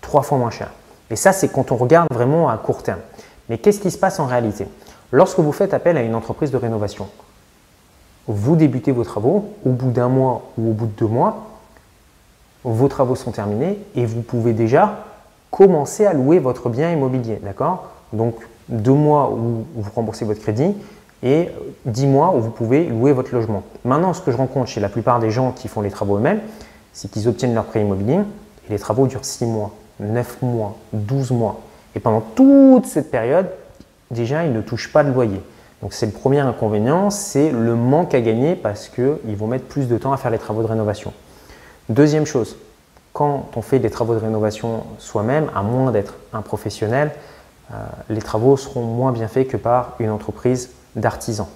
trois 0.02 0.24
fois 0.24 0.40
moins 0.40 0.50
cher. 0.50 0.72
Et 1.12 1.16
ça, 1.16 1.31
c'est 1.31 1.50
quand 1.50 1.72
on 1.72 1.75
regarde 1.75 2.08
vraiment 2.12 2.50
à 2.50 2.58
court 2.58 2.81
terme. 2.81 3.02
Mais 3.50 3.60
qu'est-ce 3.60 3.80
qui 3.80 3.92
se 3.92 4.00
passe 4.00 4.20
en 4.20 4.25
réalité? 4.25 4.66
Lorsque 5.12 5.38
vous 5.38 5.52
faites 5.52 5.75
appel 5.75 5.96
à 5.96 6.02
une 6.02 6.16
entreprise 6.16 6.50
de 6.50 6.58
rénovation, 6.58 7.08
vous 8.28 8.56
débutez 8.56 8.92
vos 8.92 9.04
travaux, 9.04 9.54
au 9.66 9.70
bout 9.70 9.92
d'un 9.92 10.10
mois 10.10 10.44
ou 10.58 10.70
au 10.70 10.74
bout 10.74 10.86
de 10.86 10.92
deux 10.92 11.08
mois, 11.08 11.50
vos 12.64 12.88
travaux 12.88 13.16
sont 13.16 13.31
terminés 13.31 13.78
et 13.96 14.06
vous 14.06 14.22
pouvez 14.22 14.54
déjà 14.54 15.06
commencer 15.52 16.06
à 16.06 16.14
louer 16.14 16.40
votre 16.40 16.70
bien 16.70 16.92
immobilier. 16.92 17.40
D'accord? 17.44 17.90
Donc, 18.14 18.36
deux 18.70 18.94
mois 18.94 19.31
où 19.31 19.66
vous 19.75 19.92
remboursez 19.94 20.24
votre 20.25 20.42
crédit 20.42 20.74
et 21.22 21.50
dix 21.86 22.08
mois 22.08 22.34
où 22.36 22.40
vous 22.40 22.50
pouvez 22.50 22.86
louer 22.86 23.12
votre 23.12 23.34
logement. 23.34 23.64
Maintenant, 23.84 24.14
ce 24.14 24.22
que 24.22 24.31
je 24.31 24.38
rencontre 24.38 24.70
chez 24.70 24.80
la 24.80 24.90
plupart 24.90 25.20
des 25.20 25.31
gens 25.31 25.52
qui 25.52 25.68
font 25.68 25.81
les 25.81 25.92
travaux 25.92 26.18
eux-mêmes, 26.18 26.40
c'est 26.94 27.12
qu'ils 27.12 27.28
obtiennent 27.28 27.54
leur 27.54 27.66
prêt 27.66 27.81
immobilier 27.81 28.20
et 28.68 28.72
les 28.72 28.80
travaux 28.80 29.08
durent 29.08 29.25
six 29.25 29.46
mois. 29.46 29.72
9 30.00 30.42
mois, 30.42 30.78
12 30.94 31.31
mois. 31.31 31.60
Et 31.96 32.00
pendant 32.00 32.22
toute 32.22 32.86
cette 32.86 33.12
période, 33.12 33.48
déjà, 34.12 34.46
ils 34.46 34.54
ne 34.54 34.62
touchent 34.62 34.92
pas 34.92 35.04
de 35.04 35.12
loyer. 35.12 35.42
Donc 35.83 35.91
c'est 35.91 36.06
le 36.06 36.13
premier 36.13 36.39
inconvénient, 36.39 37.09
c'est 37.09 37.51
le 37.51 37.75
manque 37.75 38.15
à 38.15 38.21
gagner 38.21 38.56
parce 38.56 38.88
qu'ils 38.88 39.35
vont 39.35 39.47
mettre 39.47 39.65
plus 39.65 39.89
de 39.89 39.97
temps 39.97 40.13
à 40.13 40.18
faire 40.18 40.31
les 40.31 40.38
travaux 40.38 40.62
de 40.62 40.68
rénovation. 40.68 41.12
Deuxième 41.89 42.25
chose, 42.25 42.56
quand 43.12 43.50
on 43.53 43.62
fait 43.62 43.80
des 43.80 43.89
travaux 43.89 44.13
de 44.13 44.19
rénovation 44.19 44.85
soi-même, 44.97 45.51
à 45.53 45.62
moins 45.62 45.91
d'être 45.91 46.13
un 46.31 46.41
professionnel, 46.41 47.12
euh, 47.74 47.75
les 48.09 48.21
travaux 48.21 48.56
seront 48.56 48.83
moins 48.83 49.12
bien 49.12 49.27
faits 49.27 49.50
que 49.50 49.57
par 49.57 49.95
une 50.00 50.09
entreprise 50.09 50.69
d'artisans. 50.95 51.47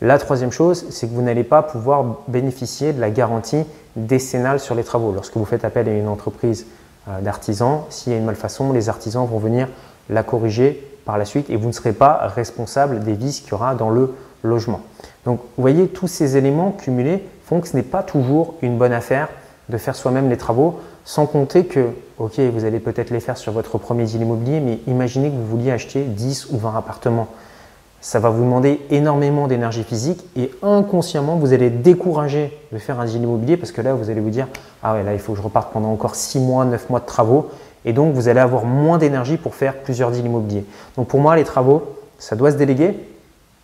La 0.00 0.18
troisième 0.18 0.52
chose, 0.52 0.86
c'est 0.90 1.08
que 1.08 1.12
vous 1.12 1.22
n'allez 1.22 1.42
pas 1.42 1.64
pouvoir 1.64 2.18
bénéficier 2.28 2.92
de 2.92 3.00
la 3.00 3.10
garantie 3.10 3.64
décennale 3.96 4.60
sur 4.60 4.76
les 4.76 4.84
travaux. 4.84 5.10
Lorsque 5.10 5.36
vous 5.36 5.44
faites 5.44 5.64
appel 5.64 5.88
à 5.88 5.92
une 5.92 6.06
entreprise 6.06 6.68
euh, 7.08 7.20
d'artisans. 7.20 7.80
S'il 7.90 8.12
y 8.12 8.14
a 8.14 8.18
une 8.18 8.26
malfaçon, 8.26 8.72
les 8.72 8.88
artisans 8.88 9.26
vont 9.26 9.38
venir 9.38 9.66
la 10.08 10.22
corriger 10.22 10.95
par 11.06 11.16
la 11.16 11.24
suite 11.24 11.48
et 11.48 11.56
vous 11.56 11.68
ne 11.68 11.72
serez 11.72 11.94
pas 11.94 12.26
responsable 12.34 13.00
des 13.00 13.14
vices 13.14 13.40
qu'il 13.40 13.52
y 13.52 13.54
aura 13.54 13.74
dans 13.74 13.88
le 13.88 14.14
logement. 14.42 14.82
Donc 15.24 15.40
vous 15.56 15.62
voyez, 15.62 15.88
tous 15.88 16.08
ces 16.08 16.36
éléments 16.36 16.72
cumulés 16.72 17.26
font 17.46 17.60
que 17.60 17.68
ce 17.68 17.76
n'est 17.76 17.82
pas 17.82 18.02
toujours 18.02 18.54
une 18.60 18.76
bonne 18.76 18.92
affaire 18.92 19.28
de 19.70 19.78
faire 19.78 19.96
soi-même 19.96 20.28
les 20.28 20.36
travaux, 20.36 20.80
sans 21.04 21.26
compter 21.26 21.64
que, 21.64 21.86
ok, 22.18 22.38
vous 22.38 22.64
allez 22.64 22.80
peut-être 22.80 23.10
les 23.10 23.20
faire 23.20 23.38
sur 23.38 23.52
votre 23.52 23.78
premier 23.78 24.04
deal 24.04 24.20
immobilier, 24.20 24.60
mais 24.60 24.80
imaginez 24.86 25.30
que 25.30 25.34
vous 25.34 25.46
vouliez 25.46 25.70
acheter 25.70 26.02
10 26.02 26.50
ou 26.50 26.58
20 26.58 26.76
appartements 26.76 27.28
ça 28.06 28.20
va 28.20 28.30
vous 28.30 28.44
demander 28.44 28.80
énormément 28.90 29.48
d'énergie 29.48 29.82
physique 29.82 30.24
et 30.36 30.52
inconsciemment, 30.62 31.34
vous 31.36 31.52
allez 31.52 31.70
décourager 31.70 32.56
de 32.70 32.78
faire 32.78 33.00
un 33.00 33.04
deal 33.04 33.22
immobilier 33.22 33.56
parce 33.56 33.72
que 33.72 33.80
là, 33.80 33.94
vous 33.94 34.10
allez 34.10 34.20
vous 34.20 34.30
dire 34.30 34.46
Ah 34.82 34.94
ouais, 34.94 35.02
là, 35.02 35.12
il 35.12 35.18
faut 35.18 35.32
que 35.32 35.38
je 35.38 35.42
reparte 35.42 35.72
pendant 35.72 35.90
encore 35.90 36.14
6 36.14 36.38
mois, 36.38 36.64
9 36.64 36.88
mois 36.88 37.00
de 37.00 37.04
travaux. 37.06 37.50
Et 37.86 37.92
donc, 37.92 38.12
vous 38.12 38.28
allez 38.28 38.40
avoir 38.40 38.64
moins 38.64 38.98
d'énergie 38.98 39.38
pour 39.38 39.54
faire 39.54 39.74
plusieurs 39.76 40.10
deals 40.10 40.26
immobiliers. 40.26 40.66
Donc, 40.96 41.06
pour 41.08 41.20
moi, 41.20 41.36
les 41.36 41.44
travaux, 41.44 41.96
ça 42.18 42.36
doit 42.36 42.50
se 42.50 42.56
déléguer, 42.56 42.98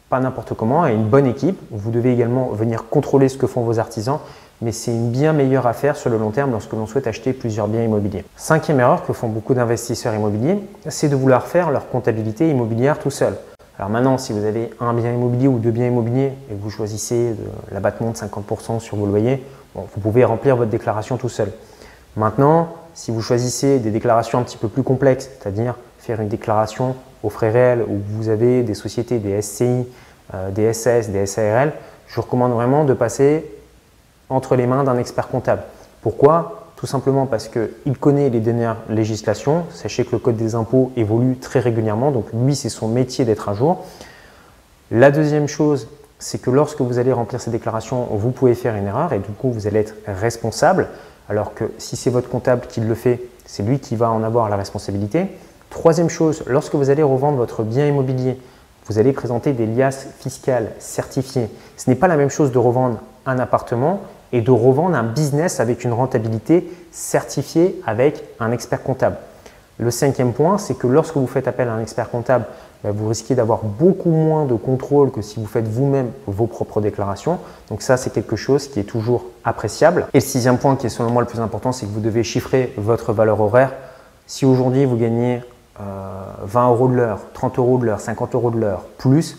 pas 0.09 0.21
n'importe 0.21 0.55
comment, 0.55 0.83
à 0.83 0.93
une 0.93 1.05
bonne 1.05 1.27
équipe. 1.27 1.59
Vous 1.71 1.91
devez 1.91 2.13
également 2.13 2.49
venir 2.51 2.85
contrôler 2.89 3.29
ce 3.29 3.37
que 3.37 3.47
font 3.47 3.63
vos 3.63 3.79
artisans, 3.79 4.21
mais 4.61 4.71
c'est 4.71 4.93
une 4.93 5.11
bien 5.11 5.33
meilleure 5.33 5.67
affaire 5.67 5.97
sur 5.97 6.09
le 6.09 6.19
long 6.19 6.31
terme 6.31 6.53
lorsque 6.53 6.73
l'on 6.73 6.87
souhaite 6.87 7.09
acheter 7.09 7.33
plusieurs 7.33 7.67
biens 7.67 7.83
immobiliers. 7.83 8.25
Cinquième 8.37 8.79
erreur 8.79 9.05
que 9.05 9.13
font 9.13 9.29
beaucoup 9.29 9.55
d'investisseurs 9.55 10.15
immobiliers, 10.15 10.59
c'est 10.89 11.09
de 11.09 11.17
vouloir 11.17 11.47
faire 11.47 11.71
leur 11.71 11.89
comptabilité 11.89 12.49
immobilière 12.49 13.01
tout 13.01 13.11
seul. 13.11 13.35
Alors 13.79 13.91
maintenant, 13.91 14.19
si 14.19 14.33
vous 14.33 14.45
avez 14.45 14.71
un 14.79 14.93
bien 14.93 15.13
immobilier 15.13 15.49
ou 15.49 15.59
deux 15.59 15.73
biens 15.73 15.89
immobiliers 15.89 16.33
et 16.49 16.55
que 16.55 16.63
vous 16.63 16.71
choisissez 16.71 17.35
l'abattement 17.73 18.11
de 18.11 18.17
50% 18.17 18.79
sur 18.79 18.97
vos 18.97 19.07
loyers, 19.07 19.43
vous 19.75 20.01
pouvez 20.01 20.25
remplir 20.25 20.55
votre 20.57 20.71
déclaration 20.71 21.17
tout 21.17 21.31
seul. 21.31 21.51
Maintenant, 22.17 22.69
si 22.95 23.11
vous 23.11 23.23
choisissez 23.23 23.79
des 23.79 23.91
déclarations 23.91 24.39
un 24.39 24.43
petit 24.43 24.57
peu 24.57 24.69
plus 24.69 24.83
complexes, 24.83 25.31
c'est-à-dire 25.39 25.77
faire 25.99 26.21
une 26.21 26.29
déclaration 26.29 26.97
aux 27.23 27.31
frais 27.31 27.51
réels 27.51 27.85
où 27.89 28.01
vous 28.09 28.29
avez 28.29 28.63
des 28.63 28.75
sociétés, 28.75 29.19
des 29.19 29.41
SCI, 29.41 29.87
euh, 30.35 30.51
des 30.51 30.73
SS, 30.73 31.11
des 31.11 31.27
SARL, 31.27 31.73
je 32.09 32.17
vous 32.17 32.23
recommande 32.23 32.53
vraiment 32.53 32.85
de 32.85 32.95
passer 32.95 33.45
entre 34.29 34.57
les 34.57 34.67
mains 34.67 34.85
d'un 34.85 34.99
expert 34.99 35.29
comptable. 35.29 35.63
Pourquoi? 36.03 36.71
Tout 36.77 36.87
simplement 36.87 37.27
parce 37.27 37.49
qu'il 37.49 37.97
connaît 37.99 38.29
les 38.29 38.41
dernières 38.41 38.77
législations. 38.89 39.65
Sachez 39.71 40.05
que 40.05 40.13
le 40.13 40.19
code 40.19 40.37
des 40.37 40.55
impôts 40.55 40.91
évolue 40.97 41.37
très 41.37 41.61
régulièrement, 41.61 42.11
donc 42.11 42.27
lui, 42.35 42.57
c'est 42.57 42.69
son 42.69 42.89
métier 42.89 43.25
d'être 43.25 43.49
à 43.49 43.55
jour. 43.55 43.85
La 44.91 45.11
deuxième 45.11 45.47
chose, 45.47 45.89
c'est 46.19 46.41
que 46.41 46.51
lorsque 46.51 46.81
vous 46.81 46.99
allez 46.99 47.13
remplir 47.13 47.41
ces 47.41 47.51
déclarations, 47.51 48.09
vous 48.11 48.31
pouvez 48.31 48.55
faire 48.55 48.75
une 48.77 48.87
erreur 48.87 49.13
et 49.13 49.19
du 49.19 49.31
coup, 49.31 49.51
vous 49.51 49.67
allez 49.67 49.81
être 49.81 49.95
responsable, 50.07 50.89
alors 51.29 51.55
que 51.55 51.71
si 51.79 51.97
c'est 51.97 52.11
votre 52.11 52.29
comptable 52.29 52.67
qui 52.69 52.81
le 52.81 52.95
fait, 52.95 53.21
c'est 53.45 53.63
lui 53.63 53.79
qui 53.79 53.97
va 53.97 54.11
en 54.11 54.23
avoir 54.23 54.49
la 54.49 54.57
responsabilité. 54.57 55.27
Troisième 55.71 56.11
chose, 56.11 56.43
lorsque 56.47 56.75
vous 56.75 56.91
allez 56.91 57.03
revendre 57.03 57.39
votre 57.39 57.63
bien 57.63 57.87
immobilier, 57.87 58.39
vous 58.87 58.99
allez 58.99 59.13
présenter 59.13 59.53
des 59.53 59.67
liasses 59.67 60.09
fiscales 60.21 60.73
certifiées. 60.79 61.49
Ce 61.77 61.89
n'est 61.89 61.97
pas 61.97 62.09
la 62.09 62.17
même 62.17 62.31
chose 62.31 62.53
de 62.53 62.59
revendre 62.59 62.99
un 63.27 63.39
appartement 63.39 64.01
et 64.33 64.41
de 64.41 64.51
revendre 64.51 64.97
un 64.97 65.05
business 65.05 65.61
avec 65.61 65.85
une 65.85 65.93
rentabilité 65.93 66.71
certifiée 66.91 67.81
avec 67.87 68.25
un 68.41 68.51
expert 68.51 68.83
comptable. 68.83 69.17
Le 69.79 69.91
cinquième 69.91 70.33
point, 70.33 70.59
c'est 70.59 70.75
que 70.75 70.87
lorsque 70.87 71.17
vous 71.17 71.27
faites 71.27 71.49
appel 71.49 71.69
à 71.69 71.73
un 71.73 71.81
expert 71.81 72.11
comptable, 72.11 72.45
vous 72.85 73.09
risquez 73.09 73.35
d'avoir 73.35 73.61
beaucoup 73.63 74.11
moins 74.11 74.45
de 74.45 74.55
contrôle 74.55 75.11
que 75.11 75.23
si 75.23 75.39
vous 75.39 75.47
faites 75.47 75.69
vous-même 75.69 76.11
vos 76.27 76.47
propres 76.47 76.81
déclarations. 76.81 77.39
Donc 77.69 77.83
ça, 77.83 77.97
c'est 77.97 78.11
quelque 78.11 78.37
chose 78.37 78.69
qui 78.69 78.81
est 78.81 78.85
toujours 78.85 79.25
appréciable. 79.45 80.07
Et 80.15 80.19
le 80.19 80.25
sixième 80.25 80.59
point 80.59 80.77
qui 80.77 80.87
est 80.87 80.91
selon 80.91 81.11
moi 81.11 81.23
le 81.23 81.29
plus 81.29 81.41
important, 81.41 81.73
c'est 81.73 81.87
que 81.87 81.93
vous 81.93 82.01
devez 82.01 82.25
chiffrer 82.25 82.73
votre 82.77 83.13
valeur 83.13 83.41
horaire. 83.41 83.73
Si 84.27 84.45
aujourd'hui 84.45 84.85
vous 84.85 84.97
gagnez 84.97 85.43
20 85.79 85.85
euh, 85.85 86.71
euros 86.71 86.89
de 86.89 86.95
l'heure, 86.95 87.21
30 87.35 87.59
euros 87.59 87.79
de 87.79 87.87
l'heure, 87.87 88.01
50 88.01 88.35
euros 88.35 88.51
de 88.51 88.59
l'heure, 88.59 88.83
plus, 88.99 89.39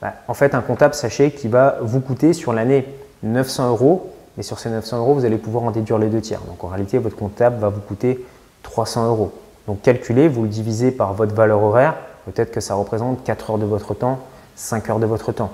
bah, 0.00 0.12
en 0.28 0.34
fait 0.34 0.54
un 0.54 0.60
comptable, 0.60 0.94
sachez 0.94 1.32
qu'il 1.32 1.50
va 1.50 1.78
vous 1.82 2.00
coûter 2.00 2.32
sur 2.32 2.52
l'année 2.52 2.86
900 3.22 3.70
euros 3.70 4.10
mais 4.36 4.42
sur 4.42 4.58
ces 4.58 4.70
900 4.70 4.98
euros, 4.98 5.14
vous 5.14 5.24
allez 5.24 5.38
pouvoir 5.38 5.64
en 5.64 5.70
déduire 5.70 5.98
les 5.98 6.08
deux 6.08 6.20
tiers. 6.20 6.40
Donc 6.40 6.64
en 6.64 6.68
réalité, 6.68 6.98
votre 6.98 7.16
comptable 7.16 7.58
va 7.58 7.68
vous 7.68 7.80
coûter 7.80 8.24
300 8.62 9.08
euros. 9.08 9.32
Donc 9.66 9.82
calculez, 9.82 10.28
vous 10.28 10.42
le 10.42 10.48
divisez 10.48 10.90
par 10.90 11.14
votre 11.14 11.34
valeur 11.34 11.62
horaire, 11.62 11.94
peut-être 12.24 12.52
que 12.52 12.60
ça 12.60 12.74
représente 12.74 13.24
4 13.24 13.50
heures 13.50 13.58
de 13.58 13.66
votre 13.66 13.94
temps, 13.94 14.18
5 14.56 14.90
heures 14.90 14.98
de 14.98 15.06
votre 15.06 15.32
temps. 15.32 15.50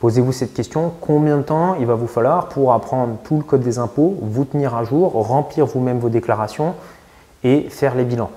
Posez-vous 0.00 0.32
cette 0.32 0.52
question, 0.52 0.92
combien 1.00 1.38
de 1.38 1.42
temps 1.42 1.76
il 1.76 1.86
va 1.86 1.94
vous 1.94 2.06
falloir 2.06 2.48
pour 2.48 2.72
apprendre 2.72 3.16
tout 3.24 3.38
le 3.38 3.42
code 3.42 3.62
des 3.62 3.78
impôts, 3.78 4.16
vous 4.20 4.44
tenir 4.44 4.74
à 4.74 4.84
jour, 4.84 5.12
remplir 5.12 5.66
vous-même 5.66 5.98
vos 5.98 6.10
déclarations 6.10 6.74
et 7.42 7.68
faire 7.70 7.94
les 7.94 8.04
bilans? 8.04 8.30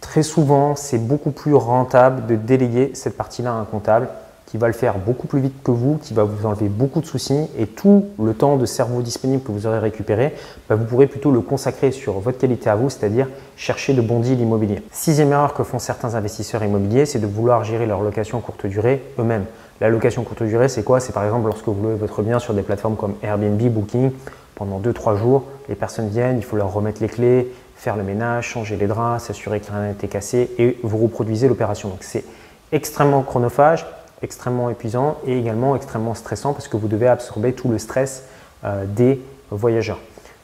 Très 0.00 0.22
souvent, 0.22 0.74
c'est 0.76 0.98
beaucoup 0.98 1.30
plus 1.30 1.54
rentable 1.54 2.26
de 2.26 2.34
déléguer 2.34 2.92
cette 2.94 3.16
partie-là 3.16 3.52
à 3.52 3.56
un 3.56 3.64
comptable 3.64 4.08
qui 4.50 4.58
va 4.58 4.66
le 4.66 4.72
faire 4.72 4.98
beaucoup 4.98 5.28
plus 5.28 5.40
vite 5.40 5.62
que 5.62 5.70
vous, 5.70 5.96
qui 6.02 6.12
va 6.12 6.24
vous 6.24 6.44
enlever 6.44 6.68
beaucoup 6.68 7.00
de 7.00 7.06
soucis 7.06 7.46
et 7.56 7.66
tout 7.66 8.06
le 8.20 8.34
temps 8.34 8.56
de 8.56 8.66
cerveau 8.66 9.00
disponible 9.00 9.44
que 9.44 9.52
vous 9.52 9.68
aurez 9.68 9.78
récupéré, 9.78 10.34
bah, 10.68 10.74
vous 10.74 10.84
pourrez 10.84 11.06
plutôt 11.06 11.30
le 11.30 11.40
consacrer 11.40 11.92
sur 11.92 12.14
votre 12.18 12.38
qualité 12.38 12.68
à 12.68 12.74
vous, 12.74 12.90
c'est-à-dire 12.90 13.28
chercher 13.56 13.94
de 13.94 14.00
bons 14.00 14.18
deals 14.18 14.40
immobiliers. 14.40 14.82
Sixième 14.90 15.30
erreur 15.30 15.54
que 15.54 15.62
font 15.62 15.78
certains 15.78 16.16
investisseurs 16.16 16.64
immobiliers, 16.64 17.06
c'est 17.06 17.20
de 17.20 17.28
vouloir 17.28 17.62
gérer 17.62 17.86
leur 17.86 18.02
location 18.02 18.40
courte 18.40 18.66
durée 18.66 19.04
eux-mêmes. 19.20 19.44
La 19.80 19.88
location 19.88 20.24
courte 20.24 20.42
durée, 20.42 20.68
c'est 20.68 20.82
quoi? 20.82 20.98
C'est 20.98 21.12
par 21.12 21.24
exemple 21.24 21.46
lorsque 21.46 21.68
vous 21.68 21.80
louez 21.80 21.94
votre 21.94 22.22
bien 22.22 22.40
sur 22.40 22.52
des 22.52 22.62
plateformes 22.62 22.96
comme 22.96 23.14
Airbnb, 23.22 23.62
Booking, 23.72 24.10
pendant 24.56 24.80
2-3 24.80 25.16
jours, 25.16 25.44
les 25.68 25.76
personnes 25.76 26.08
viennent, 26.08 26.38
il 26.38 26.44
faut 26.44 26.56
leur 26.56 26.72
remettre 26.72 27.00
les 27.00 27.08
clés, 27.08 27.52
faire 27.76 27.96
le 27.96 28.02
ménage, 28.02 28.48
changer 28.48 28.76
les 28.76 28.88
draps, 28.88 29.22
s'assurer 29.22 29.60
que 29.60 29.70
rien 29.70 29.82
n'a 29.82 29.90
été 29.92 30.08
cassé 30.08 30.50
et 30.58 30.76
vous 30.82 30.98
reproduisez 30.98 31.46
l'opération. 31.46 31.88
Donc 31.88 32.02
c'est 32.02 32.24
extrêmement 32.72 33.22
chronophage, 33.22 33.86
extrêmement 34.22 34.70
épuisant 34.70 35.18
et 35.26 35.38
également 35.38 35.76
extrêmement 35.76 36.14
stressant 36.14 36.52
parce 36.52 36.68
que 36.68 36.76
vous 36.76 36.88
devez 36.88 37.08
absorber 37.08 37.52
tout 37.52 37.68
le 37.68 37.78
stress 37.78 38.24
euh, 38.64 38.84
des 38.86 39.20
voyageurs. 39.50 40.00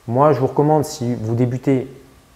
Moi, 0.09 0.33
je 0.33 0.41
vous 0.41 0.47
recommande, 0.47 0.85
si 0.85 1.15
vous 1.15 1.35
débutez, 1.35 1.89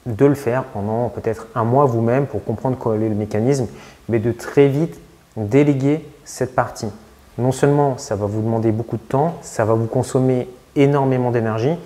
de 0.07 0.25
le 0.25 0.35
faire 0.35 0.65
pendant 0.65 1.09
peut-être 1.09 1.47
un 1.55 1.65
mois 1.65 1.85
vous-même 1.85 2.27
pour 2.27 2.45
comprendre 2.45 2.77
quel 2.83 3.03
est 3.03 3.09
le 3.09 3.15
mécanisme, 3.15 3.67
mais 4.09 4.19
de 4.19 4.33
très 4.33 4.69
vite 4.69 4.99
déléguer 5.37 6.05
cette 6.25 6.55
partie. 6.55 6.89
Non 7.39 7.53
seulement 7.53 7.97
ça 7.99 8.17
va 8.17 8.27
vous 8.27 8.43
demander 8.43 8.73
beaucoup 8.73 8.97
de 8.97 9.03
temps, 9.03 9.37
ça 9.43 9.65
va 9.65 9.75
vous 9.75 9.87
consommer 9.87 10.49
énormément 10.77 11.31
d'énergie, 11.31 11.77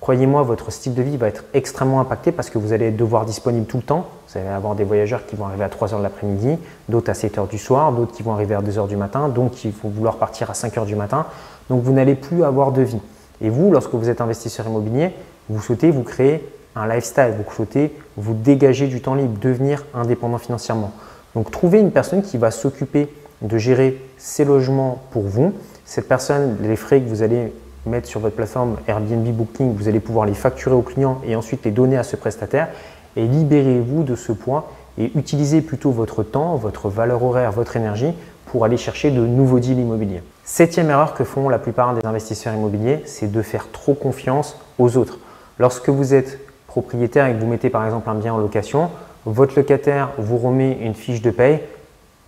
Croyez-moi, 0.00 0.42
votre 0.42 0.72
style 0.72 0.94
de 0.94 1.02
vie 1.02 1.16
va 1.16 1.28
être 1.28 1.44
extrêmement 1.54 2.00
impacté 2.00 2.32
parce 2.32 2.50
que 2.50 2.58
vous 2.58 2.72
allez 2.72 2.90
devoir 2.90 3.24
disponible 3.24 3.66
tout 3.66 3.76
le 3.76 3.84
temps. 3.84 4.06
Vous 4.28 4.38
allez 4.38 4.48
avoir 4.48 4.74
des 4.74 4.82
voyageurs 4.82 5.26
qui 5.26 5.36
vont 5.36 5.46
arriver 5.46 5.62
à 5.62 5.68
3 5.68 5.88
h 5.88 5.98
de 5.98 6.02
l'après-midi, 6.02 6.58
d'autres 6.88 7.10
à 7.10 7.14
7 7.14 7.36
h 7.36 7.48
du 7.48 7.58
soir, 7.58 7.92
d'autres 7.92 8.12
qui 8.12 8.24
vont 8.24 8.32
arriver 8.32 8.56
à 8.56 8.62
2 8.62 8.72
h 8.72 8.88
du 8.88 8.96
matin, 8.96 9.28
donc 9.28 9.52
qui 9.52 9.70
vont 9.70 9.88
vouloir 9.88 10.16
partir 10.16 10.50
à 10.50 10.54
5 10.54 10.74
h 10.74 10.86
du 10.86 10.96
matin. 10.96 11.26
Donc 11.70 11.82
vous 11.82 11.92
n'allez 11.92 12.16
plus 12.16 12.42
avoir 12.42 12.72
de 12.72 12.82
vie. 12.82 13.00
Et 13.40 13.48
vous, 13.48 13.70
lorsque 13.70 13.94
vous 13.94 14.08
êtes 14.08 14.20
investisseur 14.20 14.66
immobilier, 14.66 15.12
vous 15.48 15.62
souhaitez 15.62 15.92
vous 15.92 16.02
créer 16.02 16.46
un 16.74 16.88
lifestyle, 16.88 17.34
vous 17.36 17.50
souhaitez 17.52 17.96
vous 18.16 18.34
dégager 18.34 18.88
du 18.88 19.00
temps 19.00 19.14
libre, 19.14 19.38
devenir 19.40 19.84
indépendant 19.94 20.38
financièrement. 20.38 20.92
Donc 21.34 21.50
trouvez 21.50 21.78
une 21.78 21.92
personne 21.92 22.22
qui 22.22 22.38
va 22.38 22.50
s'occuper 22.50 23.08
de 23.42 23.58
gérer 23.58 24.02
ces 24.18 24.44
logements 24.44 25.02
pour 25.10 25.22
vous. 25.22 25.52
Cette 25.84 26.08
personne, 26.08 26.56
les 26.62 26.76
frais 26.76 27.00
que 27.00 27.08
vous 27.08 27.22
allez 27.22 27.52
mettre 27.86 28.08
sur 28.08 28.20
votre 28.20 28.36
plateforme 28.36 28.76
Airbnb 28.86 29.26
Booking, 29.28 29.74
vous 29.74 29.88
allez 29.88 30.00
pouvoir 30.00 30.26
les 30.26 30.34
facturer 30.34 30.74
aux 30.74 30.82
clients 30.82 31.20
et 31.26 31.36
ensuite 31.36 31.64
les 31.64 31.70
donner 31.70 31.96
à 31.96 32.02
ce 32.02 32.16
prestataire. 32.16 32.68
Et 33.16 33.26
libérez-vous 33.26 34.02
de 34.02 34.14
ce 34.14 34.32
poids 34.32 34.70
et 34.98 35.12
utilisez 35.14 35.60
plutôt 35.60 35.90
votre 35.90 36.22
temps, 36.22 36.56
votre 36.56 36.88
valeur 36.88 37.22
horaire, 37.22 37.52
votre 37.52 37.76
énergie 37.76 38.12
pour 38.46 38.64
aller 38.64 38.76
chercher 38.76 39.10
de 39.10 39.20
nouveaux 39.26 39.58
deals 39.60 39.78
immobiliers. 39.78 40.22
Septième 40.44 40.90
erreur 40.90 41.14
que 41.14 41.24
font 41.24 41.48
la 41.48 41.58
plupart 41.58 41.94
des 41.94 42.06
investisseurs 42.06 42.54
immobiliers, 42.54 43.02
c'est 43.04 43.30
de 43.30 43.42
faire 43.42 43.70
trop 43.70 43.94
confiance 43.94 44.58
aux 44.78 44.96
autres. 44.96 45.18
Lorsque 45.58 45.88
vous 45.88 46.14
êtes 46.14 46.38
propriétaire 46.66 47.26
et 47.26 47.34
que 47.34 47.40
vous 47.40 47.46
mettez 47.46 47.70
par 47.70 47.84
exemple 47.84 48.08
un 48.08 48.14
bien 48.14 48.34
en 48.34 48.38
location, 48.38 48.90
votre 49.24 49.56
locataire 49.56 50.10
vous 50.18 50.38
remet 50.38 50.78
une 50.80 50.94
fiche 50.94 51.20
de 51.20 51.30
paye, 51.30 51.60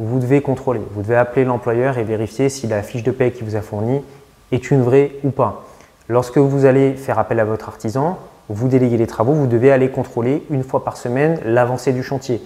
vous 0.01 0.19
devez 0.19 0.41
contrôler. 0.41 0.81
Vous 0.93 1.03
devez 1.03 1.17
appeler 1.17 1.45
l'employeur 1.45 1.99
et 1.99 2.05
vérifier 2.05 2.49
si 2.49 2.67
la 2.67 2.83
fiche 2.83 3.03
de 3.03 3.11
paye 3.11 3.33
qu'il 3.33 3.45
vous 3.45 3.57
a 3.57 3.61
fournie 3.61 4.01
est 4.53 4.71
une 4.71 4.83
vraie 4.83 5.13
ou 5.25 5.31
pas. 5.31 5.65
Lorsque 6.09 6.39
vous 6.39 6.65
allez 6.65 6.95
faire 6.95 7.19
appel 7.19 7.39
à 7.41 7.45
votre 7.45 7.69
artisan, 7.69 8.19
vous 8.49 8.69
déléguez 8.69 8.97
les 8.97 9.07
travaux, 9.07 9.33
vous 9.33 9.47
devez 9.47 9.71
aller 9.71 9.91
contrôler 9.91 10.43
une 10.51 10.65
fois 10.65 10.85
par 10.85 10.97
semaine 10.97 11.39
l'avancée 11.45 11.93
du 11.93 12.03
chantier. 12.03 12.41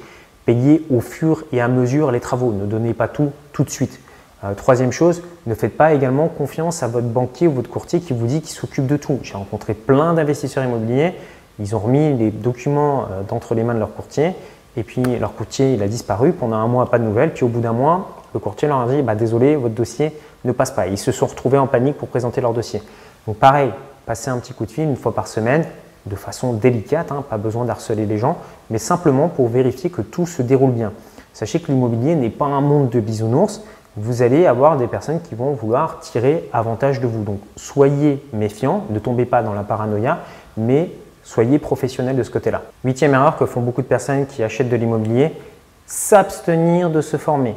Payez 0.47 0.85
au 0.91 1.01
fur 1.01 1.45
et 1.53 1.61
à 1.61 1.69
mesure 1.69 2.11
les 2.11 2.19
travaux, 2.19 2.53
ne 2.53 2.67
donnez 2.67 2.95
pas 2.95 3.07
tout 3.07 3.31
tout 3.53 3.63
de 3.63 3.71
suite. 3.71 4.01
Euh, 4.45 4.55
troisième 4.55 4.91
chose, 4.91 5.23
ne 5.47 5.55
faites 5.55 5.77
pas 5.77 5.93
également 5.95 6.27
confiance 6.27 6.83
à 6.83 6.89
votre 6.89 7.07
banquier 7.07 7.47
ou 7.47 7.53
votre 7.53 7.71
courtier 7.71 8.01
qui 8.01 8.13
vous 8.13 8.27
dit 8.27 8.41
qu'il 8.41 8.51
s'occupe 8.51 8.89
de 8.89 8.97
tout. 8.97 9.21
J'ai 9.23 9.35
rencontré 9.35 9.75
plein 9.75 10.15
d'investisseurs 10.15 10.65
immobiliers, 10.65 11.15
ils 11.61 11.77
ont 11.77 11.79
remis 11.79 12.17
les 12.17 12.33
documents 12.33 13.03
euh, 13.05 13.23
d'entre 13.29 13.55
les 13.55 13.63
mains 13.63 13.75
de 13.75 13.79
leur 13.79 13.95
courtier 13.95 14.33
et 14.77 14.83
puis 14.83 15.03
leur 15.21 15.35
courtier 15.35 15.75
il 15.75 15.83
a 15.83 15.87
disparu 15.87 16.33
pendant 16.33 16.57
un 16.57 16.67
mois, 16.67 16.91
pas 16.91 16.99
de 16.99 17.05
nouvelles. 17.05 17.33
Puis 17.33 17.45
au 17.45 17.49
bout 17.49 17.61
d'un 17.61 17.73
mois, 17.73 18.22
le 18.35 18.41
courtier 18.41 18.69
leur 18.69 18.81
a 18.81 18.87
dit 18.89 19.03
bah, 19.03 19.15
désolé, 19.15 19.57
votre 19.57 19.75
dossier 19.75 20.13
ne 20.45 20.53
passe 20.53 20.71
pas. 20.71 20.87
Ils 20.87 20.99
se 20.99 21.13
sont 21.13 21.27
retrouvés 21.27 21.59
en 21.59 21.67
panique 21.67 21.99
pour 21.99 22.09
présenter 22.09 22.41
leur 22.41 22.53
dossier. 22.53 22.83
Donc 23.27 23.37
pareil, 23.37 23.71
passez 24.07 24.31
un 24.31 24.39
petit 24.39 24.53
coup 24.53 24.67
de 24.67 24.71
fil 24.71 24.85
une 24.85 24.97
fois 24.97 25.15
par 25.15 25.29
semaine, 25.29 25.65
de 26.07 26.17
façon 26.17 26.53
délicate, 26.53 27.13
hein, 27.13 27.25
pas 27.29 27.39
besoin 27.39 27.65
d'harceler 27.65 28.07
les 28.07 28.19
gens, 28.19 28.39
mais 28.71 28.79
simplement 28.79 29.29
pour 29.29 29.49
vérifier 29.49 29.91
que 29.91 30.03
tout 30.03 30.27
se 30.27 30.43
déroule 30.43 30.73
bien. 30.73 30.93
Sachez 31.33 31.61
que 31.61 31.71
l'immobilier 31.71 32.15
n'est 32.15 32.31
pas 32.31 32.47
un 32.47 32.61
monde 32.61 32.91
de 32.91 33.01
bisounours. 33.01 33.63
Vous 33.97 34.23
allez 34.23 34.47
avoir 34.47 34.77
des 34.77 34.87
personnes 34.87 35.21
qui 35.21 35.35
vont 35.35 35.53
vouloir 35.53 36.01
tirer 36.01 36.49
avantage 36.53 37.01
de 37.01 37.07
vous. 37.07 37.23
Donc 37.23 37.41
soyez 37.57 38.23
méfiants, 38.33 38.85
ne 38.91 38.99
tombez 38.99 39.27
pas 39.27 39.43
dans 39.43 39.53
la 39.53 39.63
paranoïa, 39.63 40.21
mais 40.57 40.91
soyez 41.23 41.59
professionnel 41.59 42.17
de 42.17 42.23
ce 42.23 42.31
côté-là. 42.31 42.63
Huitième 42.85 43.15
erreur 43.15 43.37
que 43.37 43.47
font 43.47 43.61
beaucoup 43.61 43.83
de 43.83 43.87
personnes 43.87 44.27
qui 44.27 44.43
achètent 44.43 44.71
de 44.71 44.77
l'immobilier, 44.77 45.33
s'abstenir 45.87 46.91
de 46.91 47.01
se 47.01 47.17
former. 47.17 47.55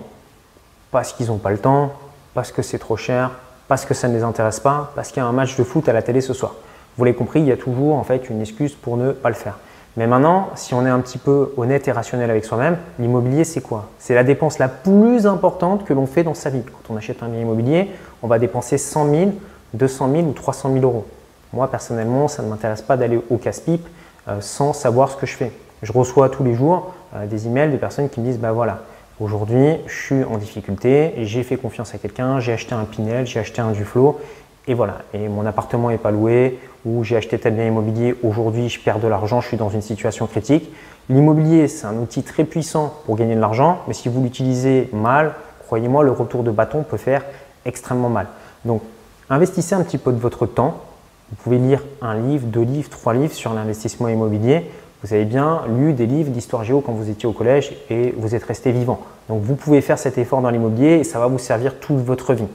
Parce 0.95 1.11
qu'ils 1.11 1.27
n'ont 1.27 1.39
pas 1.39 1.51
le 1.51 1.57
temps, 1.57 1.91
parce 2.35 2.53
que 2.53 2.61
c'est 2.61 2.79
trop 2.79 2.95
cher, 2.95 3.31
parce 3.67 3.83
que 3.83 3.93
ça 3.93 4.07
ne 4.07 4.15
les 4.15 4.23
intéresse 4.23 4.61
pas, 4.61 4.93
parce 4.95 5.09
qu'il 5.09 5.17
y 5.21 5.25
a 5.25 5.27
un 5.27 5.33
match 5.33 5.57
de 5.57 5.63
foot 5.65 5.89
à 5.89 5.91
la 5.91 6.01
télé 6.01 6.21
ce 6.21 6.33
soir. 6.33 6.55
Vous 6.95 7.03
l'avez 7.03 7.17
compris, 7.17 7.41
il 7.41 7.47
y 7.47 7.51
a 7.51 7.57
toujours 7.57 7.95
en 7.95 8.05
fait 8.05 8.29
une 8.29 8.39
excuse 8.39 8.75
pour 8.75 8.95
ne 8.95 9.11
pas 9.11 9.27
le 9.27 9.35
faire. 9.35 9.59
Mais 9.97 10.07
maintenant, 10.07 10.51
si 10.55 10.73
on 10.73 10.85
est 10.85 10.89
un 10.89 11.01
petit 11.01 11.17
peu 11.17 11.51
honnête 11.57 11.85
et 11.89 11.91
rationnel 11.91 12.29
avec 12.29 12.45
soi-même, 12.45 12.77
l'immobilier, 12.97 13.43
c'est 13.43 13.59
quoi? 13.59 13.89
C'est 13.99 14.15
la 14.15 14.23
dépense 14.23 14.57
la 14.57 14.69
plus 14.69 15.27
importante 15.27 15.83
que 15.83 15.91
l'on 15.91 16.05
fait 16.05 16.23
dans 16.23 16.33
sa 16.33 16.49
vie. 16.49 16.63
Quand 16.63 16.93
on 16.93 16.95
achète 16.95 17.21
un 17.23 17.27
bien 17.27 17.41
immobilier, 17.41 17.91
on 18.23 18.27
va 18.27 18.39
dépenser 18.39 18.77
100 18.77 19.09
000, 19.09 19.31
200 19.73 20.09
000 20.13 20.23
ou 20.27 20.31
300 20.31 20.71
000 20.71 20.85
euros. 20.85 21.05
Moi, 21.51 21.69
personnellement, 21.69 22.29
ça 22.29 22.41
ne 22.41 22.47
m'intéresse 22.47 22.83
pas 22.83 22.95
d'aller 22.95 23.19
au 23.29 23.35
casse-pipe 23.35 23.85
euh, 24.29 24.37
sans 24.39 24.71
savoir 24.71 25.11
ce 25.11 25.17
que 25.17 25.25
je 25.25 25.35
fais. 25.35 25.51
Je 25.81 25.91
reçois 25.91 26.29
tous 26.29 26.45
les 26.45 26.53
jours 26.53 26.93
euh, 27.17 27.25
des 27.25 27.47
emails 27.47 27.73
de 27.73 27.77
personnes 27.77 28.07
qui 28.07 28.21
me 28.21 28.25
disent, 28.25 28.39
bah 28.39 28.53
voilà, 28.53 28.79
Aujourd'hui, 29.21 29.77
je 29.87 29.93
suis 29.93 30.23
en 30.25 30.37
difficulté, 30.37 31.13
j'ai 31.19 31.43
fait 31.43 31.55
confiance 31.55 31.95
à 31.95 31.97
quelqu'un, 31.97 32.41
j'ai 32.41 32.51
acheté 32.51 32.75
un 32.75 32.83
Pinel, 32.83 33.25
j'ai 33.25 33.39
acheté 33.39 33.61
un 33.61 33.71
Duflo, 33.71 34.19
et 34.67 34.73
voilà. 34.73 34.97
Et 35.13 35.29
mon 35.29 35.45
appartement 35.45 35.89
n'est 35.89 35.97
pas 35.97 36.11
loué, 36.11 36.59
ou 36.83 37.05
j'ai 37.05 37.15
acheté 37.15 37.39
tel 37.39 37.53
bien 37.53 37.65
immobilier, 37.65 38.13
aujourd'hui 38.23 38.67
je 38.67 38.77
perds 38.77 38.99
de 38.99 39.07
l'argent, 39.07 39.39
je 39.39 39.47
suis 39.47 39.55
dans 39.55 39.69
une 39.69 39.81
situation 39.81 40.27
critique. 40.27 40.69
L'immobilier, 41.07 41.69
c'est 41.69 41.85
un 41.85 41.95
outil 41.95 42.23
très 42.23 42.43
puissant 42.43 42.93
pour 43.05 43.15
gagner 43.15 43.35
de 43.35 43.39
l'argent, 43.39 43.79
mais 43.87 43.93
si 43.93 44.09
vous 44.09 44.21
l'utilisez 44.21 44.89
mal, 44.91 45.33
croyez-moi, 45.65 46.03
le 46.03 46.11
retour 46.11 46.43
de 46.43 46.51
bâton 46.51 46.83
peut 46.83 46.97
faire 46.97 47.23
extrêmement 47.65 48.09
mal. 48.09 48.27
Donc, 48.65 48.81
investissez 49.29 49.75
un 49.75 49.83
petit 49.83 49.97
peu 49.97 50.11
de 50.11 50.19
votre 50.19 50.45
temps. 50.45 50.81
Vous 51.29 51.37
pouvez 51.37 51.57
lire 51.57 51.81
un 52.01 52.15
livre, 52.15 52.47
deux 52.47 52.63
livres, 52.63 52.89
trois 52.89 53.13
livres 53.13 53.33
sur 53.33 53.53
l'investissement 53.53 54.09
immobilier. 54.09 54.69
Vous 55.03 55.13
avez 55.13 55.25
bien 55.25 55.61
lu 55.67 55.93
des 55.93 56.05
livres 56.05 56.31
d'histoire 56.31 56.63
géo 56.63 56.81
quand 56.81 56.93
vous 56.93 57.09
étiez 57.09 57.27
au 57.27 57.31
collège 57.31 57.73
et 57.89 58.13
vous 58.17 58.33
êtes 58.33 58.43
resté 58.43 58.71
vivant. 58.71 58.99
Donc 59.29 59.41
vous 59.41 59.55
pouvez 59.55 59.81
faire 59.81 59.99
cet 59.99 60.17
effort 60.17 60.41
dans 60.41 60.49
l'immobilier 60.49 60.95
et 60.95 61.03
ça 61.03 61.19
va 61.19 61.27
vous 61.27 61.39
servir 61.39 61.79
toute 61.79 61.97
votre 61.97 62.33
vie. 62.33 62.47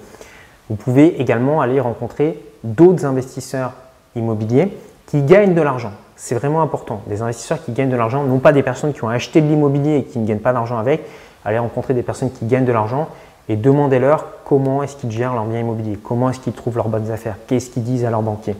Vous 0.68 0.76
pouvez 0.76 1.20
également 1.20 1.60
aller 1.60 1.80
rencontrer 1.80 2.40
d'autres 2.64 3.04
investisseurs 3.04 3.72
immobiliers 4.16 4.76
qui 5.06 5.22
gagnent 5.22 5.54
de 5.54 5.62
l'argent. 5.62 5.92
C'est 6.16 6.34
vraiment 6.34 6.62
important. 6.62 7.02
Des 7.06 7.22
investisseurs 7.22 7.64
qui 7.64 7.72
gagnent 7.72 7.90
de 7.90 7.96
l'argent, 7.96 8.22
non 8.24 8.38
pas 8.38 8.52
des 8.52 8.62
personnes 8.62 8.92
qui 8.92 9.02
ont 9.04 9.08
acheté 9.08 9.40
de 9.40 9.46
l'immobilier 9.46 9.96
et 9.96 10.04
qui 10.04 10.18
ne 10.18 10.26
gagnent 10.26 10.38
pas 10.38 10.52
d'argent 10.52 10.78
avec. 10.78 11.02
Allez 11.44 11.58
rencontrer 11.58 11.94
des 11.94 12.02
personnes 12.02 12.30
qui 12.30 12.46
gagnent 12.46 12.66
de 12.66 12.72
l'argent 12.72 13.08
et 13.48 13.56
demandez-leur 13.56 14.26
comment 14.44 14.82
est-ce 14.82 14.96
qu'ils 14.96 15.10
gèrent 15.10 15.34
leur 15.34 15.44
bien 15.44 15.60
immobilier, 15.60 15.98
comment 16.02 16.30
est-ce 16.30 16.40
qu'ils 16.40 16.52
trouvent 16.52 16.76
leurs 16.76 16.88
bonnes 16.88 17.10
affaires, 17.10 17.36
qu'est-ce 17.46 17.70
qu'ils 17.70 17.82
disent 17.82 18.04
à 18.04 18.10
leur 18.10 18.22
banquier. 18.22 18.54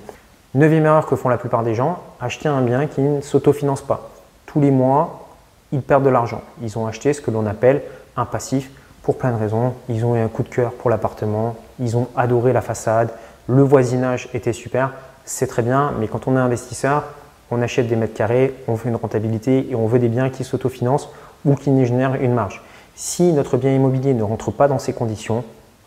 Neuvième 0.53 0.85
erreur 0.85 1.07
que 1.07 1.15
font 1.15 1.29
la 1.29 1.39
plupart 1.39 1.63
des 1.63 1.77
gens, 1.77 2.01
acheter 2.21 2.49
un 2.49 2.61
bien 2.63 2.89
qui 2.89 3.03
ne 3.03 3.21
s'autofinance 3.21 3.83
pas. 3.83 4.11
Tous 4.47 4.61
les 4.61 4.73
mois, 4.73 5.29
ils 5.71 5.81
perdent 5.81 6.03
de 6.03 6.09
l'argent. 6.09 6.43
Ils 6.61 6.77
ont 6.77 6.89
acheté 6.89 7.13
ce 7.13 7.21
que 7.21 7.31
l'on 7.31 7.47
appelle 7.47 7.83
un 8.17 8.25
passif 8.25 8.69
pour 9.05 9.17
plein 9.17 9.31
de 9.31 9.37
raisons. 9.37 9.75
Ils 9.89 10.05
ont 10.05 10.17
eu 10.17 10.19
un 10.19 10.27
coup 10.27 10.43
de 10.43 10.49
cœur 10.49 10.73
pour 10.73 10.91
l'appartement, 10.91 11.55
ils 11.79 11.97
ont 11.97 12.09
adoré 12.17 12.53
la 12.53 12.63
façade, 12.63 13.11
le 13.47 13.63
voisinage 13.63 14.29
était 14.35 14.53
super, 14.53 14.93
c'est 15.25 15.47
très 15.47 15.63
bien, 15.63 15.93
mais 16.01 16.09
quand 16.09 16.27
on 16.27 16.35
est 16.37 16.41
investisseur, 16.41 17.05
on 17.53 17.63
achète 17.63 17.87
des 17.87 17.95
mètres 17.95 18.15
carrés, 18.15 18.53
on 18.67 18.75
veut 18.75 18.89
une 18.89 18.97
rentabilité 18.97 19.71
et 19.71 19.77
on 19.77 19.87
veut 19.87 20.01
des 20.01 20.09
biens 20.09 20.31
qui 20.31 20.43
s'autofinancent 20.43 21.11
ou 21.45 21.55
qui 21.55 21.87
génèrent 21.87 22.17
une 22.17 22.35
marge. 22.35 22.61
Si 22.97 23.33
notre 23.33 23.57
bien 23.57 23.73
immobilier 23.73 24.15
ne 24.15 24.25
rentre 24.25 24.51
pas 24.51 24.67
dans 24.67 24.81
ces 24.81 24.95
conditions, 24.95 25.45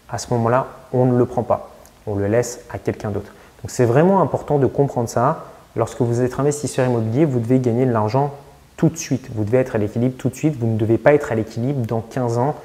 à 0.10 0.18
ce 0.18 0.34
moment-là, 0.34 0.68
on 0.94 1.06
ne 1.06 1.18
le 1.18 1.26
prend 1.26 1.44
pas. 1.44 1.72
On 2.08 2.16
le 2.16 2.28
laisse 2.28 2.62
à 2.70 2.78
quelqu'un 2.78 3.10
d'autre. 3.12 3.32
Donc 3.64 3.72
c'est 3.72 3.86
vraiment 3.86 4.22
important 4.22 4.60
de 4.60 4.68
comprendre 4.68 5.10
ça. 5.10 5.46
Lorsque 5.76 6.02
vous 6.02 6.22
êtes 6.22 6.40
investisseur 6.40 6.86
immobilier, 6.88 7.26
vous 7.26 7.40
devez 7.40 7.60
gagner 7.60 7.86
de 7.86 7.92
l'argent 7.92 8.34
tout 8.78 8.90
de 8.90 8.98
suite. 8.98 9.30
Vous 9.34 9.46
devez 9.46 9.60
être 9.60 9.76
à 9.76 9.80
l'équilibre 9.80 10.16
tout 10.18 10.30
de 10.30 10.36
suite. 10.36 10.56
Vous 10.60 10.68
ne 10.68 10.78
devez 10.78 10.98
pas 10.98 11.14
être 11.14 11.32
à 11.32 11.36
l'équilibre 11.36 11.86
dans 11.88 12.02
15 12.02 12.38
ans, 12.38 12.56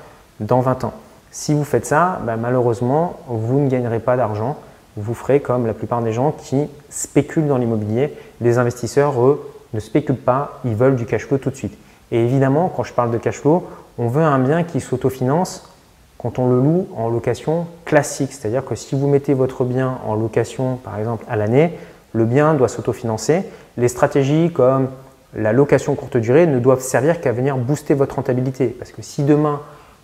dans 0.41 0.61
20 0.61 0.85
ans. 0.85 0.93
Si 1.31 1.55
vous 1.55 1.65
faites 1.65 1.87
ça, 1.87 2.21
bah, 2.25 2.37
malheureusement, 2.37 3.19
vous 3.29 3.61
ne 3.61 3.69
gagnerez 3.69 4.01
pas 4.01 4.17
d'argent. 4.17 4.57
Vous 4.97 5.15
ferez 5.15 5.41
comme 5.41 5.67
la 5.67 5.75
plupart 5.75 6.03
des 6.03 6.13
gens 6.13 6.33
qui 6.33 6.67
spéculent 6.91 7.47
dans 7.47 7.59
l'immobilier. 7.59 8.15
Les 8.41 8.59
investisseurs, 8.59 9.23
eux, 9.25 9.49
ne 9.75 9.81
spéculent 9.81 10.17
pas, 10.17 10.61
ils 10.65 10.75
veulent 10.75 10.97
du 10.97 11.07
cash 11.07 11.27
flow 11.27 11.39
tout 11.39 11.51
de 11.51 11.57
suite. 11.57 11.79
Et 12.11 12.25
évidemment, 12.25 12.73
quand 12.75 12.83
je 12.83 12.93
parle 12.93 13.11
de 13.11 13.19
cash 13.19 13.39
flow, 13.39 13.69
on 13.99 14.09
veut 14.09 14.23
un 14.23 14.39
bien 14.39 14.65
qui 14.65 14.81
s'autofinance 14.81 15.71
quand 16.19 16.39
on 16.39 16.49
le 16.49 16.61
loue 16.61 16.89
en 16.97 17.09
location 17.09 17.67
classique. 17.85 18.33
C'est-à-dire 18.33 18.65
que 18.65 18.75
si 18.75 18.97
vous 18.97 19.07
mettez 19.09 19.35
votre 19.35 19.65
bien 19.65 19.99
en 20.05 20.15
location, 20.15 20.77
par 20.77 20.99
exemple, 20.99 21.25
à 21.29 21.37
l'année, 21.37 21.73
le 22.13 22.25
bien 22.25 22.55
doit 22.55 22.69
s'autofinancer. 22.69 23.45
Les 23.77 23.89
stratégies 23.89 24.51
comme 24.53 24.89
la 25.35 25.53
location 25.53 25.95
courte 25.95 26.17
durée 26.17 26.47
ne 26.47 26.59
doivent 26.59 26.81
servir 26.81 27.21
qu'à 27.21 27.33
venir 27.33 27.57
booster 27.57 27.95
votre 27.95 28.17
rentabilité. 28.17 28.67
Parce 28.67 28.91
que 28.91 29.03
si 29.03 29.23
demain, 29.23 29.61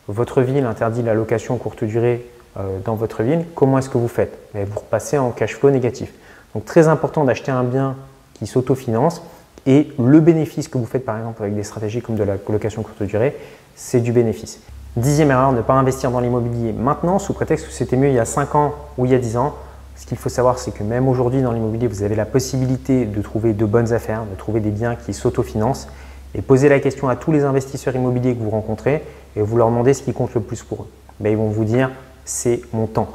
votre 0.06 0.42
ville 0.42 0.64
interdit 0.64 1.02
la 1.02 1.14
location 1.14 1.56
courte 1.56 1.83
durée 1.83 2.25
euh, 2.56 2.78
dans 2.85 2.94
votre 2.94 3.23
ville, 3.23 3.44
comment 3.54 3.78
est-ce 3.78 3.90
que 3.90 3.99
vous 3.99 4.09
faites? 4.09 4.38
Vous 4.54 4.78
repassez 4.78 5.18
en 5.18 5.30
cash 5.30 5.56
flow 5.56 5.71
négatif. 5.71 6.12
Donc 6.54 6.64
très 6.64 6.87
important 6.88 7.25
d'acheter 7.25 7.50
un 7.50 7.64
bien 7.64 7.97
qui 8.35 8.47
s'autofinance 8.47 9.23
et 9.66 9.88
le 9.99 10.21
bénéfice 10.21 10.68
que 10.68 10.78
vous 10.78 10.87
faites 10.87 11.04
par 11.04 11.16
exemple 11.16 11.42
avec 11.42 11.56
des 11.56 11.64
stratégies 11.64 12.02
comme 12.02 12.16
de 12.16 12.23
la 12.23 12.37
location 12.49 12.83
courte 12.83 13.02
durée, 13.02 13.37
c'est 13.75 14.00
du 14.00 14.12
bénéfice. 14.12 14.61
Dixième 14.96 15.32
erreur, 15.32 15.50
ne 15.50 15.60
pas 15.60 15.72
investir 15.72 16.12
dans 16.12 16.20
l'immobilier 16.20 16.72
maintenant 16.72 17.18
sous 17.18 17.32
prétexte 17.32 17.66
que 17.66 17.72
c'était 17.72 17.96
mieux 17.96 18.10
il 18.10 18.14
y 18.14 18.20
a 18.20 18.24
5 18.24 18.54
ans 18.54 18.74
ou 18.96 19.06
il 19.06 19.10
y 19.10 19.14
a 19.16 19.18
10 19.18 19.36
ans. 19.38 19.56
Ce 19.96 20.06
qu'il 20.06 20.16
faut 20.16 20.28
savoir, 20.28 20.60
c'est 20.60 20.70
que 20.70 20.84
même 20.84 21.08
aujourd'hui 21.08 21.42
dans 21.42 21.50
l'immobilier, 21.50 21.88
vous 21.88 22.04
avez 22.04 22.14
la 22.14 22.24
possibilité 22.24 23.04
de 23.04 23.20
trouver 23.20 23.54
de 23.54 23.64
bonnes 23.64 23.92
affaires, 23.92 24.22
de 24.24 24.36
trouver 24.36 24.60
des 24.60 24.70
biens 24.70 24.94
qui 24.94 25.12
s'autofinancent 25.12 25.88
et 26.36 26.42
poser 26.42 26.68
la 26.68 26.78
question 26.78 27.08
à 27.08 27.16
tous 27.16 27.32
les 27.32 27.42
investisseurs 27.42 27.96
immobiliers 27.96 28.36
que 28.36 28.42
vous 28.42 28.50
rencontrez 28.50 29.02
et 29.34 29.42
vous 29.42 29.56
leur 29.56 29.68
demandez 29.68 29.94
ce 29.94 30.02
qui 30.04 30.12
compte 30.12 30.32
le 30.32 30.40
plus 30.40 30.62
pour 30.62 30.82
eux. 30.82 30.88
Ben, 31.18 31.30
ils 31.30 31.36
vont 31.36 31.48
vous 31.48 31.64
dire 31.64 31.90
c'est 32.24 32.60
mon 32.72 32.86
temps. 32.86 33.08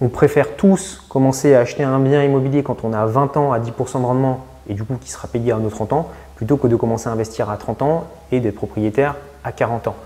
On 0.00 0.08
préfère 0.08 0.56
tous 0.56 1.04
commencer 1.10 1.54
à 1.54 1.60
acheter 1.60 1.82
un 1.82 1.98
bien 1.98 2.24
immobilier 2.24 2.62
quand 2.62 2.84
on 2.84 2.94
a 2.94 3.04
20 3.04 3.36
ans 3.36 3.52
à 3.52 3.58
10% 3.58 4.00
de 4.00 4.06
rendement 4.06 4.46
et 4.66 4.72
du 4.72 4.82
coup 4.82 4.96
qui 4.98 5.10
sera 5.10 5.28
payé 5.28 5.52
à 5.52 5.58
nos 5.58 5.68
30 5.68 5.92
ans 5.92 6.08
plutôt 6.36 6.56
que 6.56 6.68
de 6.68 6.76
commencer 6.76 7.10
à 7.10 7.12
investir 7.12 7.50
à 7.50 7.58
30 7.58 7.82
ans 7.82 8.04
et 8.30 8.40
d'être 8.40 8.54
propriétaire 8.54 9.16
à 9.44 9.52
40 9.52 9.88
ans. 9.88 9.96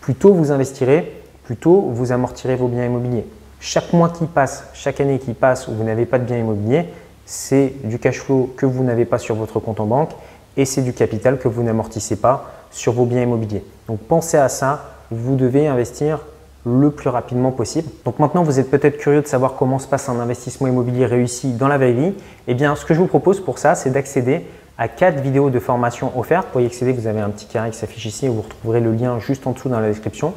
Plus 0.00 0.14
tôt 0.14 0.32
vous 0.32 0.50
investirez, 0.50 1.12
plus 1.44 1.56
tôt 1.56 1.90
vous 1.92 2.12
amortirez 2.12 2.56
vos 2.56 2.68
biens 2.68 2.86
immobiliers. 2.86 3.26
Chaque 3.60 3.92
mois 3.92 4.08
qui 4.08 4.24
passe, 4.24 4.64
chaque 4.72 5.00
année 5.00 5.18
qui 5.18 5.34
passe 5.34 5.68
où 5.68 5.72
vous 5.72 5.84
n'avez 5.84 6.06
pas 6.06 6.18
de 6.18 6.24
bien 6.24 6.38
immobilier, 6.38 6.86
c'est 7.26 7.74
du 7.84 7.98
cash 7.98 8.18
flow 8.20 8.52
que 8.56 8.64
vous 8.64 8.82
n'avez 8.82 9.04
pas 9.04 9.18
sur 9.18 9.34
votre 9.34 9.60
compte 9.60 9.78
en 9.80 9.86
banque 9.86 10.10
et 10.56 10.64
c'est 10.64 10.82
du 10.82 10.94
capital 10.94 11.38
que 11.38 11.48
vous 11.48 11.62
n'amortissez 11.62 12.16
pas 12.16 12.50
sur 12.70 12.92
vos 12.92 13.04
biens 13.04 13.22
immobiliers. 13.22 13.62
Donc 13.88 13.98
pensez 14.00 14.38
à 14.38 14.48
ça, 14.48 14.94
vous 15.10 15.36
devez 15.36 15.66
investir 15.66 16.20
le 16.64 16.90
plus 16.90 17.08
rapidement 17.08 17.52
possible. 17.52 17.88
Donc 18.04 18.18
maintenant, 18.18 18.42
vous 18.42 18.58
êtes 18.58 18.70
peut-être 18.70 18.98
curieux 18.98 19.22
de 19.22 19.26
savoir 19.26 19.54
comment 19.54 19.78
se 19.78 19.86
passe 19.86 20.08
un 20.08 20.18
investissement 20.20 20.66
immobilier 20.66 21.06
réussi 21.06 21.52
dans 21.52 21.68
la 21.68 21.78
vraie 21.78 21.92
vie. 21.92 22.12
Eh 22.48 22.54
bien, 22.54 22.74
ce 22.76 22.84
que 22.84 22.94
je 22.94 23.00
vous 23.00 23.06
propose 23.06 23.40
pour 23.40 23.58
ça, 23.58 23.74
c'est 23.74 23.90
d'accéder 23.90 24.46
à 24.80 24.88
quatre 24.88 25.20
vidéos 25.20 25.50
de 25.50 25.58
formation 25.58 26.10
offertes. 26.18 26.48
Pour 26.48 26.62
y 26.62 26.66
accéder, 26.66 26.92
vous 26.92 27.06
avez 27.06 27.20
un 27.20 27.28
petit 27.28 27.44
carré 27.44 27.70
qui 27.70 27.76
s'affiche 27.76 28.06
ici 28.06 28.26
vous 28.28 28.40
retrouverez 28.40 28.80
le 28.80 28.92
lien 28.92 29.20
juste 29.20 29.46
en 29.46 29.52
dessous 29.52 29.68
dans 29.68 29.78
la 29.78 29.88
description. 29.88 30.32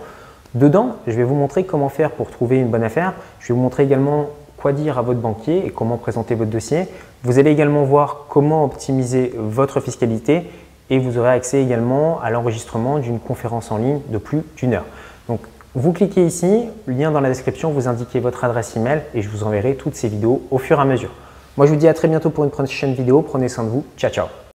Dedans, 0.54 0.98
je 1.08 1.14
vais 1.14 1.24
vous 1.24 1.34
montrer 1.34 1.64
comment 1.64 1.88
faire 1.88 2.12
pour 2.12 2.30
trouver 2.30 2.58
une 2.58 2.68
bonne 2.68 2.84
affaire. 2.84 3.14
Je 3.40 3.48
vais 3.48 3.54
vous 3.54 3.62
montrer 3.62 3.84
également 3.84 4.28
quoi 4.58 4.74
dire 4.74 4.98
à 4.98 5.02
votre 5.02 5.22
banquier 5.22 5.66
et 5.66 5.70
comment 5.70 5.96
présenter 5.96 6.36
votre 6.36 6.52
dossier. 6.52 6.90
Vous 7.24 7.40
allez 7.40 7.52
également 7.52 7.84
voir 7.84 8.26
comment 8.28 8.66
optimiser 8.66 9.34
votre 9.38 9.80
fiscalité 9.80 10.44
et 10.90 11.00
vous 11.00 11.18
aurez 11.18 11.32
accès 11.32 11.64
également 11.64 12.20
à 12.20 12.30
l'enregistrement 12.30 13.00
d'une 13.00 13.20
conférence 13.20 13.72
en 13.72 13.78
ligne 13.78 14.02
de 14.10 14.18
plus 14.18 14.42
d'une 14.58 14.74
heure. 14.74 14.86
Donc 15.30 15.40
vous 15.74 15.94
cliquez 15.94 16.26
ici, 16.26 16.66
lien 16.86 17.12
dans 17.12 17.22
la 17.22 17.30
description, 17.30 17.72
vous 17.72 17.88
indiquez 17.88 18.20
votre 18.20 18.44
adresse 18.44 18.76
email 18.76 19.04
et 19.16 19.22
je 19.22 19.30
vous 19.30 19.46
enverrai 19.46 19.76
toutes 19.76 19.96
ces 19.96 20.10
vidéos 20.10 20.42
au 20.52 20.58
fur 20.58 20.80
et 20.80 20.82
à 20.82 20.86
mesure. 20.86 21.12
Moi 21.56 21.68
je 21.68 21.72
vous 21.72 21.78
dis 21.78 21.88
à 21.88 21.94
très 21.94 22.08
bientôt 22.08 22.32
pour 22.32 22.44
une 22.44 22.50
prochaine 22.50 22.94
vidéo, 22.94 23.22
prenez 23.22 23.48
soin 23.48 23.64
de 23.64 23.70
vous, 23.70 23.86
ciao 23.98 24.12
ciao 24.12 24.43